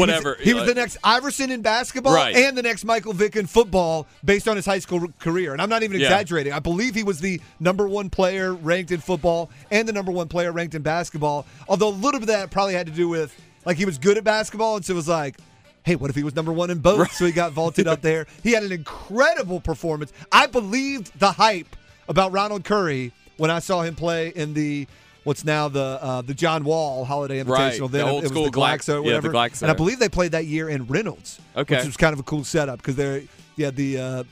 [0.00, 0.36] whatever.
[0.40, 2.36] He was, Uh, the next Iverson in basketball Right.
[2.36, 5.52] and the next Michael Vick in football based on his high school career.
[5.54, 6.06] And I'm not even Yeah.
[6.08, 6.52] exaggerating.
[6.52, 10.28] I believe he was the number one player ranked in football and the number one
[10.28, 11.46] player ranked in basketball.
[11.68, 13.32] Although a little bit of that probably had to do with
[13.64, 15.36] like he was good at basketball, and so it was like,
[15.84, 17.12] hey, what if he was number one in both?
[17.14, 18.26] So he got vaulted up there.
[18.42, 20.12] He had an incredible performance.
[20.30, 21.76] I believed the hype
[22.08, 24.86] about Ronald Curry when I saw him play in the.
[25.24, 27.72] What's now the uh, the John Wall Holiday Right.
[27.74, 27.90] Invitational?
[27.90, 29.32] The Then old it was school the Glax- Glaxo, or yeah, the whatever.
[29.32, 29.62] Glaxo.
[29.62, 31.76] And I believe they played that year in Reynolds, Okay.
[31.76, 33.22] which was kind of a cool setup because they're
[33.56, 34.24] yeah the uh,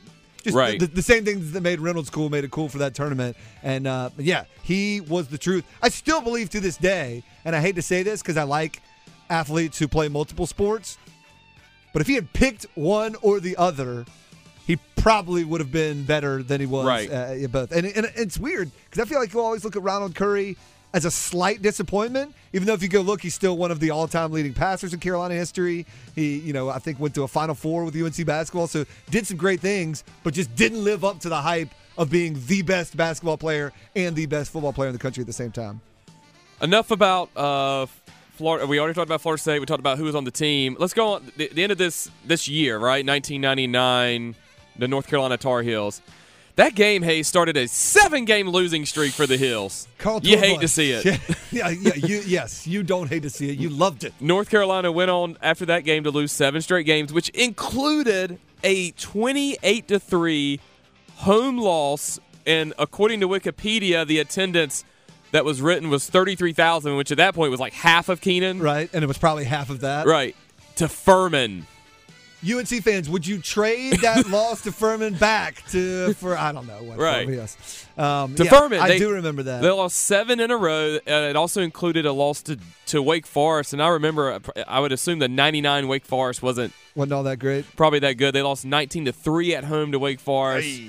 [0.43, 0.79] just Right.
[0.79, 3.37] the, the same things that made Reynolds cool made it cool for that tournament.
[3.63, 5.65] And uh, yeah, he was the truth.
[5.83, 8.81] I still believe to this day, and I hate to say this because I like
[9.29, 10.99] athletes who play multiple sports,
[11.93, 14.07] but if he had picked one or the other.
[14.69, 17.09] He probably would have been better than he was Right.
[17.09, 17.71] uh, at both.
[17.71, 20.57] And, and it's weird because I feel like you always look at Ronald Curry
[20.97, 23.91] as a slight disappointment, even though if you go look, he's still one of the
[23.91, 25.85] all-time leading passers in Carolina history.
[26.15, 29.27] He, you know, I think went to a Final Four with UNC basketball, so did
[29.27, 31.69] some great things, but just didn't live up to the hype
[31.99, 35.27] of being the best basketball player and the best football player in the country at
[35.27, 35.83] the same time.
[36.63, 37.85] Enough about uh,
[38.31, 38.67] Florida.
[38.67, 39.59] We already talked about Florida State.
[39.59, 40.79] We talked about who was on the team.
[40.79, 43.05] Let's go on the, the end of this this year, right?
[43.05, 44.35] 1999,
[44.79, 46.01] the North Carolina Tar Heels.
[46.57, 49.87] That game, hey, started a seven-game losing streak for the Hills.
[50.23, 51.05] You hate to see it.
[51.53, 53.59] Yeah, yeah, yeah, you, yes, you don't hate to see it.
[53.59, 54.13] You loved it.
[54.21, 58.91] North Carolina went on after that game to lose seven straight games, which included a
[58.93, 60.61] 28 to 3
[61.17, 64.85] home loss and according to Wikipedia the attendance
[65.33, 68.61] that was written was 33,000 which at that point was like half of Kenan.
[68.61, 70.07] Right, and it was probably half of that.
[70.07, 70.37] Right.
[70.77, 71.67] To Furman.
[72.43, 76.83] UNC fans, would you trade that loss to Furman back to for I don't know
[76.83, 76.99] what?
[76.99, 77.29] Right.
[77.29, 77.87] Yes.
[77.97, 78.81] Um, To yeah, Furman.
[78.81, 79.63] I they- do remember that.
[79.63, 80.97] They lost seven in a row.
[80.97, 83.73] Uh, it also included a loss to, to Wake Forest.
[83.73, 87.65] And I remember, I would assume the 99 Wake Forest wasn't Wasn't all that great.
[87.77, 88.35] probably that good.
[88.35, 90.81] They lost 19 to 3 at home to Wake Forest.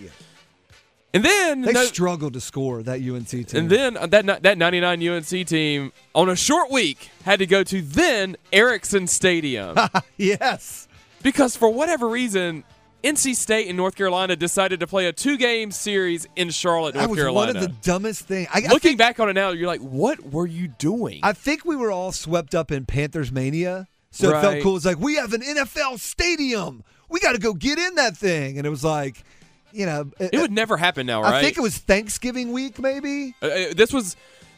[1.14, 3.46] And then They no- struggled to score that UNC team.
[3.54, 7.64] and then uh, that that 99 UNC team on a short week had to go
[7.64, 9.78] to then Ericsson Stadium
[10.18, 10.87] yes,
[11.24, 12.64] because for whatever reason
[13.04, 17.10] NC State and North Carolina decided to play a two-game series in Charlotte, North that
[17.10, 17.54] was Carolina.
[17.54, 18.48] one of the dumbest things.
[18.54, 21.20] I, I Looking think, back on it now, you're like, what were you doing?
[21.24, 24.76] I think we were all swept up in Panthers mania, so it felt cool.
[24.76, 26.84] It's like we have an NFL stadium.
[27.10, 29.24] We got to go get in that thing, and it was like,
[29.72, 31.36] you know, it would never happen now, right?
[31.36, 33.36] I think it was Thanksgiving week, maybe.
[33.42, 34.16] Uh, uh, this was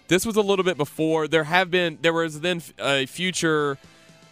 [0.08, 1.28] this was a little bit before.
[1.28, 3.78] There have been there was then a future.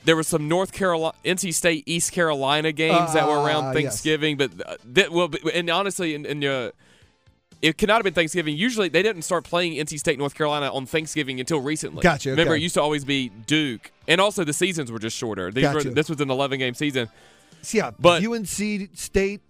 [0.08, 3.74] There was some North Carolina, NC State, East Carolina games that were Ah, around yes.
[3.74, 6.72] Thanksgiving, but uh, that well, and honestly, in, in uh,
[7.62, 8.56] it could not have been Thanksgiving.
[8.56, 12.04] Usually, they didn't start playing NC State, North Carolina on Thanksgiving until recently.
[12.04, 12.62] Gotcha, Remember, okay.
[12.62, 15.52] it used to always be Duke, and also the seasons were just shorter.
[15.52, 15.90] These Gotcha.
[15.90, 17.10] were, this was an 11 game season.
[17.72, 18.48] Yeah, But- UNC
[18.94, 19.42] State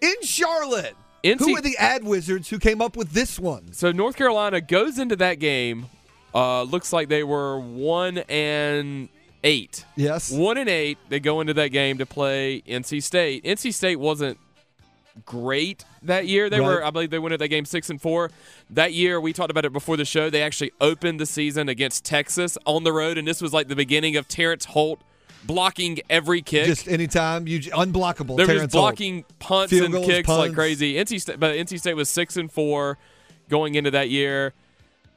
[0.00, 0.94] in Charlotte.
[1.22, 3.72] NC Who are the ad wizards who came up with this one?
[3.74, 5.86] So North Carolina goes into that game.
[6.34, 9.08] Uh, looks like they were one and
[9.44, 9.84] eight.
[9.94, 10.32] Yes.
[10.32, 10.98] One and eight.
[11.08, 13.44] They go into that game to play NC State.
[13.44, 14.38] NC State wasn't
[15.24, 16.50] great that year.
[16.50, 18.30] They were, I believe, they went into that game six and four.
[18.70, 20.30] That year, we talked about it before the show.
[20.30, 23.76] They actually opened the season against Texas on the road, and this was like the
[23.76, 25.00] beginning of Terrence Holt
[25.44, 26.66] blocking every kick.
[26.66, 28.36] Just anytime you unblockable.
[28.36, 28.92] They were Terrence just Holt.
[28.92, 30.94] blocking punts Field and goals, kicks like crazy.
[30.94, 32.98] NC State, but NC State was six and four
[33.48, 34.52] going into that year.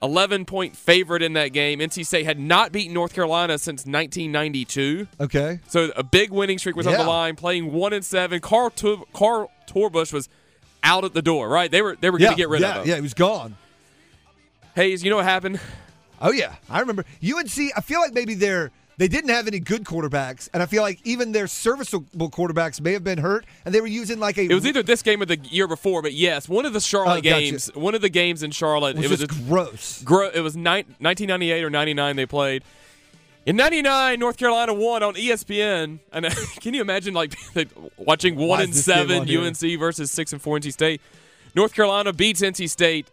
[0.02, 1.80] Eleven point favorite in that game.
[1.80, 5.60] NC State had not beaten North Carolina since 1992, Okay.
[5.68, 7.36] so a big winning streak was on the line.
[7.36, 8.40] Playing one and seven.
[8.40, 10.30] Carl Tur- Carl Torbush was
[10.84, 11.50] out at the door.
[11.50, 11.72] Right?
[11.72, 12.90] They were they were Yeah, going to get rid yeah, of him.
[12.90, 13.58] yeah, he was gone.
[14.76, 15.60] Hayes, you know what happened?
[16.22, 17.72] Oh yeah, I remember UNC.
[17.76, 21.00] I feel like maybe they're they didn't have any good quarterbacks, and I feel like
[21.04, 24.44] even their serviceable quarterbacks may have been hurt, and they were using like a.
[24.46, 27.20] It was either this game or the year before, but yes, one of the Charlotte
[27.20, 27.40] Oh, gotcha.
[27.40, 30.02] games, one of the games in Charlotte, was it was just a gross.
[30.04, 32.64] Gro- it was nine, 1998 or 99 they played.
[33.46, 36.00] In 99, North Carolina won on ESPN.
[36.12, 36.30] And uh,
[36.60, 37.34] can you imagine like
[37.98, 39.46] watching 1 Why and is this game 7 on?
[39.46, 41.02] UNC versus 6 and 4 NC State?
[41.56, 43.08] North Carolina beats NC State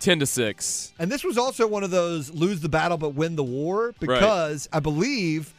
[0.00, 0.92] 10 to 6.
[0.98, 4.68] And this was also one of those lose the battle but win the war because
[4.72, 5.54] I believe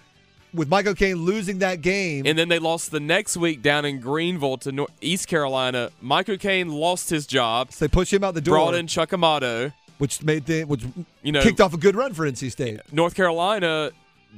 [0.54, 4.02] with Mike O'Cain losing that game, And then they lost the next week down in
[4.02, 5.92] Greenville to Nor- East Carolina.
[6.02, 9.14] Mike O'Cain lost his job, So they pushed him out the door, brought in Chuck
[9.14, 9.72] Amato.
[9.98, 10.84] which made the which
[11.24, 12.82] You know, kicked off a good run for NC State.
[12.92, 13.92] North Carolina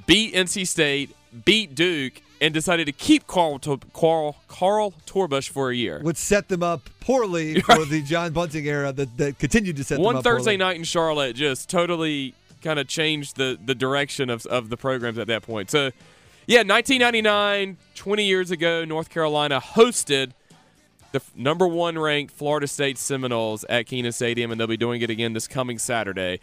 [0.06, 3.58] beat NC State, beat Duke, and decided to keep Carl
[3.94, 6.00] Carl Carl Torbush for a year.
[6.02, 9.96] Which set them up poorly for the John Bunting era that, that continued to set
[9.96, 10.14] them up.
[10.16, 10.58] One Thursday poorly.
[10.58, 15.18] night in Charlotte just totally kind of changed the the direction of of the programs
[15.18, 15.72] at that point.
[15.72, 15.92] So,
[16.46, 20.34] yeah, 1999, 20 years ago, North Carolina hosted
[21.14, 25.02] the f- number one ranked Florida State Seminoles at Kenan Stadium, and they'll be doing
[25.02, 26.42] it again this coming Saturday.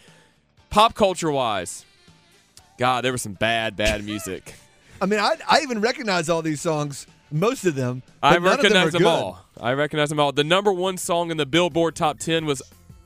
[0.71, 1.85] Pop culture wise,
[2.79, 4.55] God, there was some bad, bad music.
[5.01, 8.03] I mean, I, I even recognize all these songs, most of them.
[8.23, 9.09] I them, recognize them, good.
[9.09, 9.45] all.
[9.61, 10.33] I recognize them all.
[10.33, 12.63] The number one song in the Billboard Top 10 was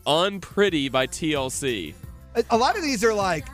[0.06, 1.94] "Unpretty" by TLC.
[2.50, 3.46] A- lot of these are like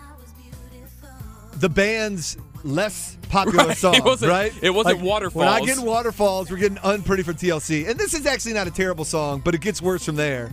[1.57, 3.71] the band's less popular Right.
[3.77, 4.53] It songs, wasn't- right?
[4.63, 5.45] it wasn't Like, Waterfalls.
[5.45, 7.89] When I get Waterfalls, we're getting Unpretty from TLC.
[7.89, 10.53] And this is actually not a terrible song, but it gets worse from there.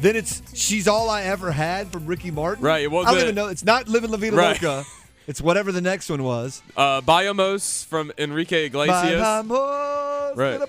[0.00, 2.62] Then it's She's All I Ever Had from Ricky Martin.
[2.64, 3.08] Right, it wasn't.
[3.08, 3.48] I don't even know.
[3.48, 4.60] It's not Living La Vida Right.
[4.62, 4.84] Loca.
[5.26, 6.62] It's whatever the next one was.
[6.76, 9.20] Uh, Bailamos from Enrique Iglesias.
[10.36, 10.60] Right.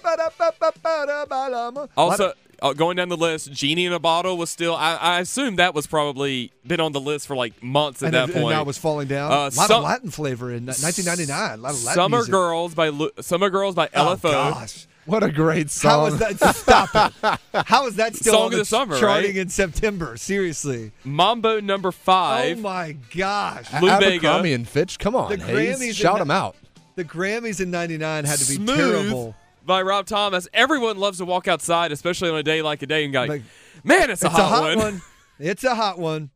[1.95, 4.75] Also, uh, going down the list, Genie in a Bottle was still.
[4.75, 8.13] I, I assume that was probably been on the list for like months at and,
[8.15, 8.45] that it- point.
[8.45, 9.31] and now was falling down.
[9.31, 11.59] Uh, a lot some- of Latin flavor in 1999.
[11.59, 12.31] A lot of Latin Summer music.
[12.31, 14.19] Girls by Lu- Summer Girls by LFO.
[14.25, 14.87] Oh, gosh.
[15.07, 16.13] What a great How song.
[16.13, 16.55] is that?
[16.55, 16.89] Stop
[17.23, 17.39] it.
[17.67, 19.37] How is that still Song on of the, the summer, charting right?
[19.37, 20.17] in September?
[20.17, 20.91] Seriously.
[21.03, 22.57] Mambo number five.
[22.59, 23.71] Oh my gosh.
[23.81, 24.05] Lou Bega.
[24.27, 25.79] Abercrombie and Fitch, come on, The Hayes.
[25.79, 26.55] Grammys shout them out.
[26.95, 29.35] The Grammys in '99 had to be Smooth terrible.
[29.65, 30.47] by Rob Thomas.
[30.53, 33.43] Everyone loves to walk outside, especially on a day like a day and go, Like,
[33.83, 34.77] man, it's a, It's hot, a hot one.
[34.77, 35.01] one.
[35.39, 36.31] It's a hot one.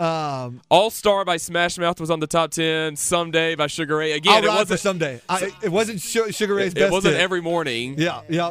[0.00, 2.94] Um, All Star by Smash Mouth was on the top ten.
[2.96, 4.12] Someday by Sugar Ray.
[4.12, 4.80] Again, I'll it wasn't.
[4.80, 5.20] someday.
[5.28, 6.86] I, it wasn't Su- Sugar Ray's It, best.
[6.86, 7.20] it wasn't hit.
[7.22, 7.96] every morning.
[7.98, 8.50] Yeah, yeah.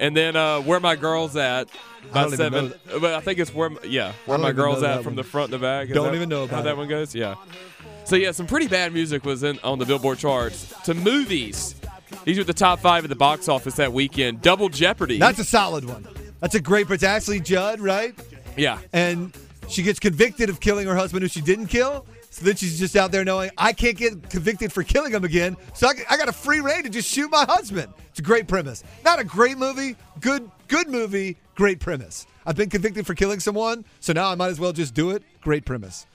[0.00, 1.68] And then uh, Where My Girls At
[2.12, 3.00] by don't even know seven.
[3.00, 5.16] But I think it's where yeah, Where My Girls At from one.
[5.16, 5.88] the front to back.
[5.88, 6.76] Is Don't that even know how about that it.
[6.76, 7.14] one goes.
[7.14, 7.36] Yeah.
[8.04, 10.74] So yeah, some pretty bad music was in on the Billboard charts.
[10.84, 11.74] To movies,
[12.24, 14.42] these were the top five at the box office that weekend.
[14.42, 15.18] Double Jeopardy.
[15.18, 16.06] That's a solid one.
[16.40, 16.86] That's a great.
[16.86, 18.14] But It's Ashley Judd, right?
[18.58, 18.78] yeah.
[18.92, 19.32] And
[19.68, 22.06] she gets convicted of killing her husband, who she didn't kill.
[22.30, 25.56] So then she's just out there knowing I can't get convicted for killing him again.
[25.74, 27.92] So I, I got a free reign to just shoot my husband.
[28.10, 28.84] It's a great premise.
[29.04, 29.96] Not a great movie.
[30.20, 31.38] Good, good movie.
[31.54, 32.26] Great premise.
[32.44, 35.22] I've been convicted for killing someone, so now I might as well just do it.
[35.40, 36.06] Great premise.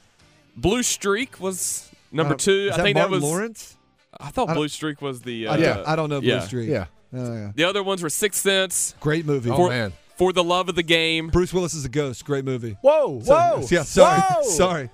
[0.56, 2.52] Blue Streak was number Uh, two.
[2.68, 3.24] is I that think Martin that was.
[3.24, 3.78] Lawrence.
[4.20, 5.47] I thought I Blue Streak was the.
[5.47, 6.39] I Uh, don't- I don't know Blue yeah.
[6.41, 6.70] Street.
[6.70, 6.86] Yeah.
[7.14, 7.52] Oh, yeah.
[7.56, 8.93] The other ones were Sixth Sense.
[8.99, 9.49] Great movie.
[9.49, 9.91] Oh, For, man.
[10.22, 11.30] For the love of the game.
[11.30, 12.26] Bruce Willis is a ghost.
[12.26, 12.78] Great movie.
[12.82, 13.65] Whoa, So- whoa.
[13.72, 14.43] yeah, sorry, whoa.
[14.43, 14.89] sorry.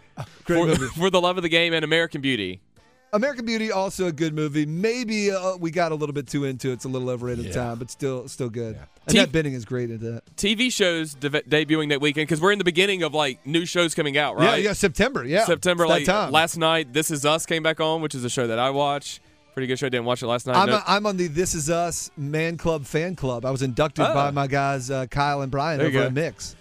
[0.45, 0.85] Great For, movie.
[0.97, 2.61] for the love of the game and American Beauty.
[3.11, 4.65] American Beauty also a good movie.
[4.65, 6.73] Maybe uh, we got a little bit too into it.
[6.75, 8.77] It's a little overrated at the time, but still, still good.
[8.77, 10.21] And T- Annette Bening is great at that.
[10.37, 13.93] TV shows de- debuting that weekend because we're in the beginning of like new shows
[13.95, 14.59] coming out, right?
[14.63, 15.25] Yeah, yeah, September.
[15.25, 16.31] Yeah, September, It's that like time.
[16.31, 19.19] last night, This Is Us came back on, which is a show that I watch.
[19.57, 19.87] Pretty good show.
[19.87, 20.55] I didn't watch it last night.
[20.55, 23.43] I'm, No- a, I'm on the This Is Us Man Club fan club.
[23.43, 24.13] I was inducted Oh.
[24.13, 26.55] by my guys uh, Kyle and Brian There over at Mix.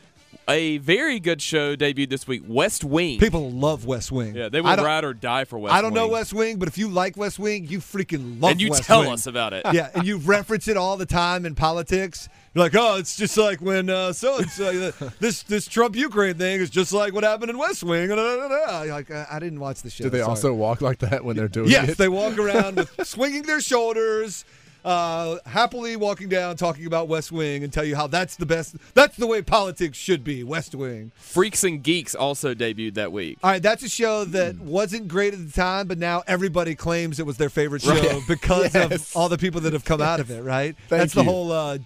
[0.48, 3.18] A very good show debuted this week, West Wing.
[3.18, 4.34] People love West Wing.
[4.34, 6.68] yeah, they would will ride or die for West I don't know West Wing, but
[6.68, 9.12] if you like West Wing, you freaking love and you West tell Wing.
[9.12, 9.66] us about it.
[9.72, 12.28] yeah, and you reference it all the time in politics.
[12.54, 14.90] You're like, oh, it's just like when uh, so and so
[15.20, 18.10] this this Trump Ukraine thing is just like what happened in West Wing.
[18.10, 18.84] And, uh, uh, uh.
[18.88, 20.04] Like, I, I didn't watch the show.
[20.04, 20.30] Do they sorry.
[20.30, 21.98] also walk like that when they're doing Yes, it?
[21.98, 24.44] they walk around with swinging their shoulders,
[24.86, 28.76] uh, happily walking down, talking about West Wing, and tell you how that's the best.
[28.94, 30.44] That's the way politics should be.
[30.44, 31.10] West Wing.
[31.16, 33.38] Freaks and Geeks also debuted that week.
[33.42, 37.18] All right, that's a show that wasn't great at the time, but now everybody claims
[37.18, 38.22] it was their favorite show Right.
[38.28, 39.10] because Yes.
[39.10, 40.42] of all the people that have come out of it.
[40.42, 40.76] Right?
[40.88, 41.78] Thank that's the whole uh,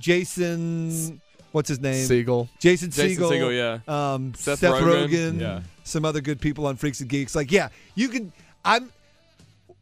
[0.00, 1.20] Jason.
[1.52, 2.04] What's his name?
[2.04, 2.48] Siegel.
[2.58, 4.12] Jason Jason Segel, Segel, yeah.
[4.14, 5.60] um, Seth Seth, Rogen, Rogen, yeah.
[5.84, 7.34] some other good people on Freaks and Geeks.
[7.34, 8.32] Like, yeah, you can.
[8.64, 8.90] I'm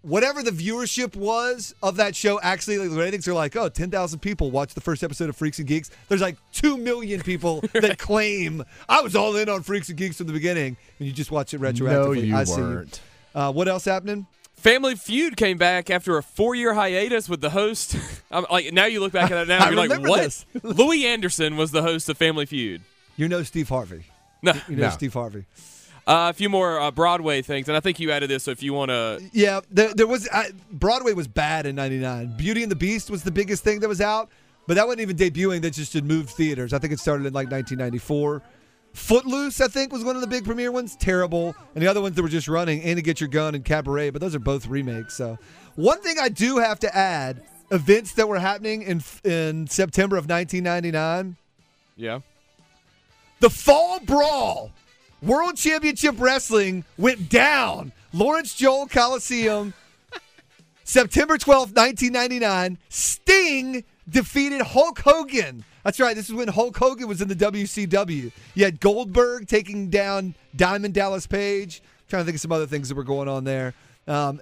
[0.07, 2.41] whatever the viewership was of that show.
[2.41, 5.59] Actually, like, the ratings are like, oh, 10,000 people watched the first episode of Freaks
[5.59, 5.91] and Geeks.
[6.09, 10.17] There's like two million people that claim I was all in on Freaks and Geeks
[10.19, 11.91] from the beginning, and you just watch it retroactively.
[11.91, 13.01] No, you I see weren't.
[13.35, 14.27] Uh, what else happening?
[14.55, 17.97] Family Feud came back after a four-year hiatus with the host.
[18.31, 20.23] I'm like now you look back at it now, I you're like, what?
[20.23, 20.47] this.
[20.63, 22.81] Louie Anderson was the host of Family Feud.
[23.17, 24.05] You know Steve Harvey.
[24.43, 24.91] No, You know No.
[24.91, 25.45] Steve Harvey.
[26.07, 28.45] Uh, a few more uh, Broadway things, and I think you added this.
[28.45, 32.37] So if you want to, Yeah, there, there was I, Broadway was bad in '99.
[32.37, 34.31] Beauty and the Beast was the biggest thing that was out,
[34.67, 35.63] but that wasn't even debuting.
[35.63, 36.73] That just had moved theaters.
[36.73, 38.43] I think it started in like 1994.
[38.95, 40.97] Footloose, I think, was one of the big premiere ones.
[40.97, 43.63] Terrible, and the other ones that were just running, and to Get Your Gun and
[43.65, 45.15] Cabaret, but those are both remakes.
[45.15, 45.39] So,
[45.75, 50.29] one thing I do have to add: events that were happening in in September of
[50.31, 51.37] 1999.
[51.97, 52.21] yeah,
[53.41, 54.73] The Fall Brawl,
[55.23, 57.93] World Championship Wrestling went down.
[58.13, 59.75] Lawrence Joel Coliseum,
[60.85, 62.79] September 12th, 1999.
[62.89, 65.65] Sting defeated Hulk Hogan.
[65.85, 66.17] That's right.
[66.17, 68.33] This is when Hulk Hogan was in the WCW.
[68.55, 71.83] You had Goldberg taking down Diamond Dallas Page.
[72.09, 73.75] trying to think of some other things that were going on there.
[74.09, 74.41] Um,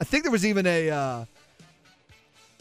[0.00, 0.90] I think there was even a.
[0.90, 1.24] Uh,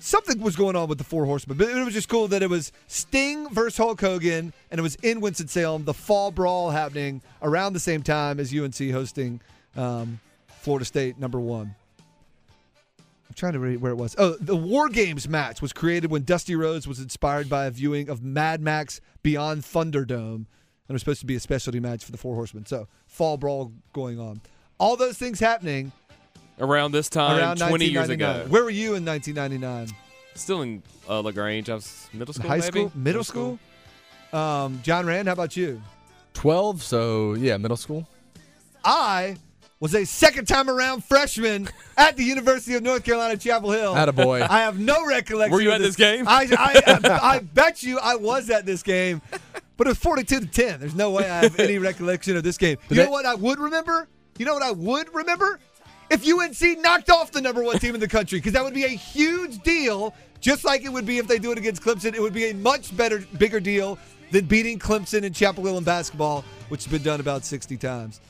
[0.06, 2.50] something was going on with the Four Horsemen, but it was just cool that it
[2.50, 5.84] was Sting versus Hulk Hogan, and it was in Winston Salem.
[5.84, 9.42] The Fall Brawl happening around the same time as UNC hosting
[9.76, 11.76] um, Florida State number one.
[13.00, 14.16] I'm trying to read where it was.
[14.18, 18.08] Oh, the War Games match was created when Dusty Rhodes was inspired by a viewing
[18.08, 20.46] of Mad Max Beyond Thunderdome, and
[20.88, 22.68] it was supposed to be a specialty match for the Four Horsemen.
[22.68, 24.40] So Fall Brawl going on.
[24.78, 25.92] All those things happening
[26.60, 28.42] around this time, around 20 years 1999.
[28.42, 28.52] ago.
[28.52, 29.96] Where were you in 1999?
[30.36, 31.70] Still in uh, Lagrange.
[31.70, 32.68] I was middle school, High maybe?
[32.68, 33.60] school, middle school.
[34.34, 35.82] Um, John Rand, how about you?
[36.34, 38.08] 12, so yeah, middle school.
[38.84, 39.38] I
[39.80, 43.94] was a second time around freshman at the University of North Carolina, Chapel Hill.
[43.94, 44.42] Attaboy.
[44.42, 45.54] I have no recollection.
[45.54, 46.28] Were you of at this game?
[46.28, 49.22] I, I, I, bet you I was at this game,
[49.78, 50.80] but it was 42 to 10.
[50.80, 52.78] There's no way I have any recollection of this game.
[52.90, 54.08] You know they- what I would remember?
[54.38, 55.60] You know what I would remember?
[56.10, 58.84] If UNC knocked off the number one team in the country, because that would be
[58.84, 62.14] a huge deal, just like it would be if they do it against Clemson.
[62.14, 63.98] It would be a much better, bigger deal
[64.32, 68.22] than beating Clemson in Chapel Hill in basketball, which has been done about 60 times.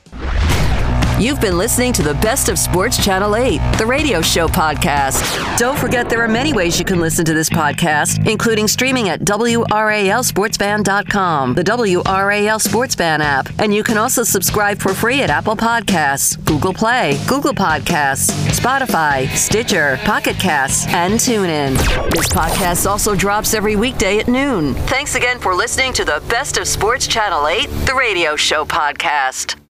[1.17, 5.57] You've been listening to the Best of Sports Channel 8, the radio show podcast.
[5.57, 9.21] Don't forget there are many ways you can listen to this podcast, including streaming at
[9.21, 15.55] WRALSportsFan.com, the WRAL Sports Fan app, and you can also subscribe for free at Apple
[15.55, 21.77] Podcasts, Google Play, Google Podcasts, Spotify, Stitcher, Pocket Casts, and TuneIn.
[22.11, 24.73] This podcast also drops every weekday at noon.
[24.73, 29.55] Thanks again for listening to the Best of Sports Channel 8, the radio show podcast.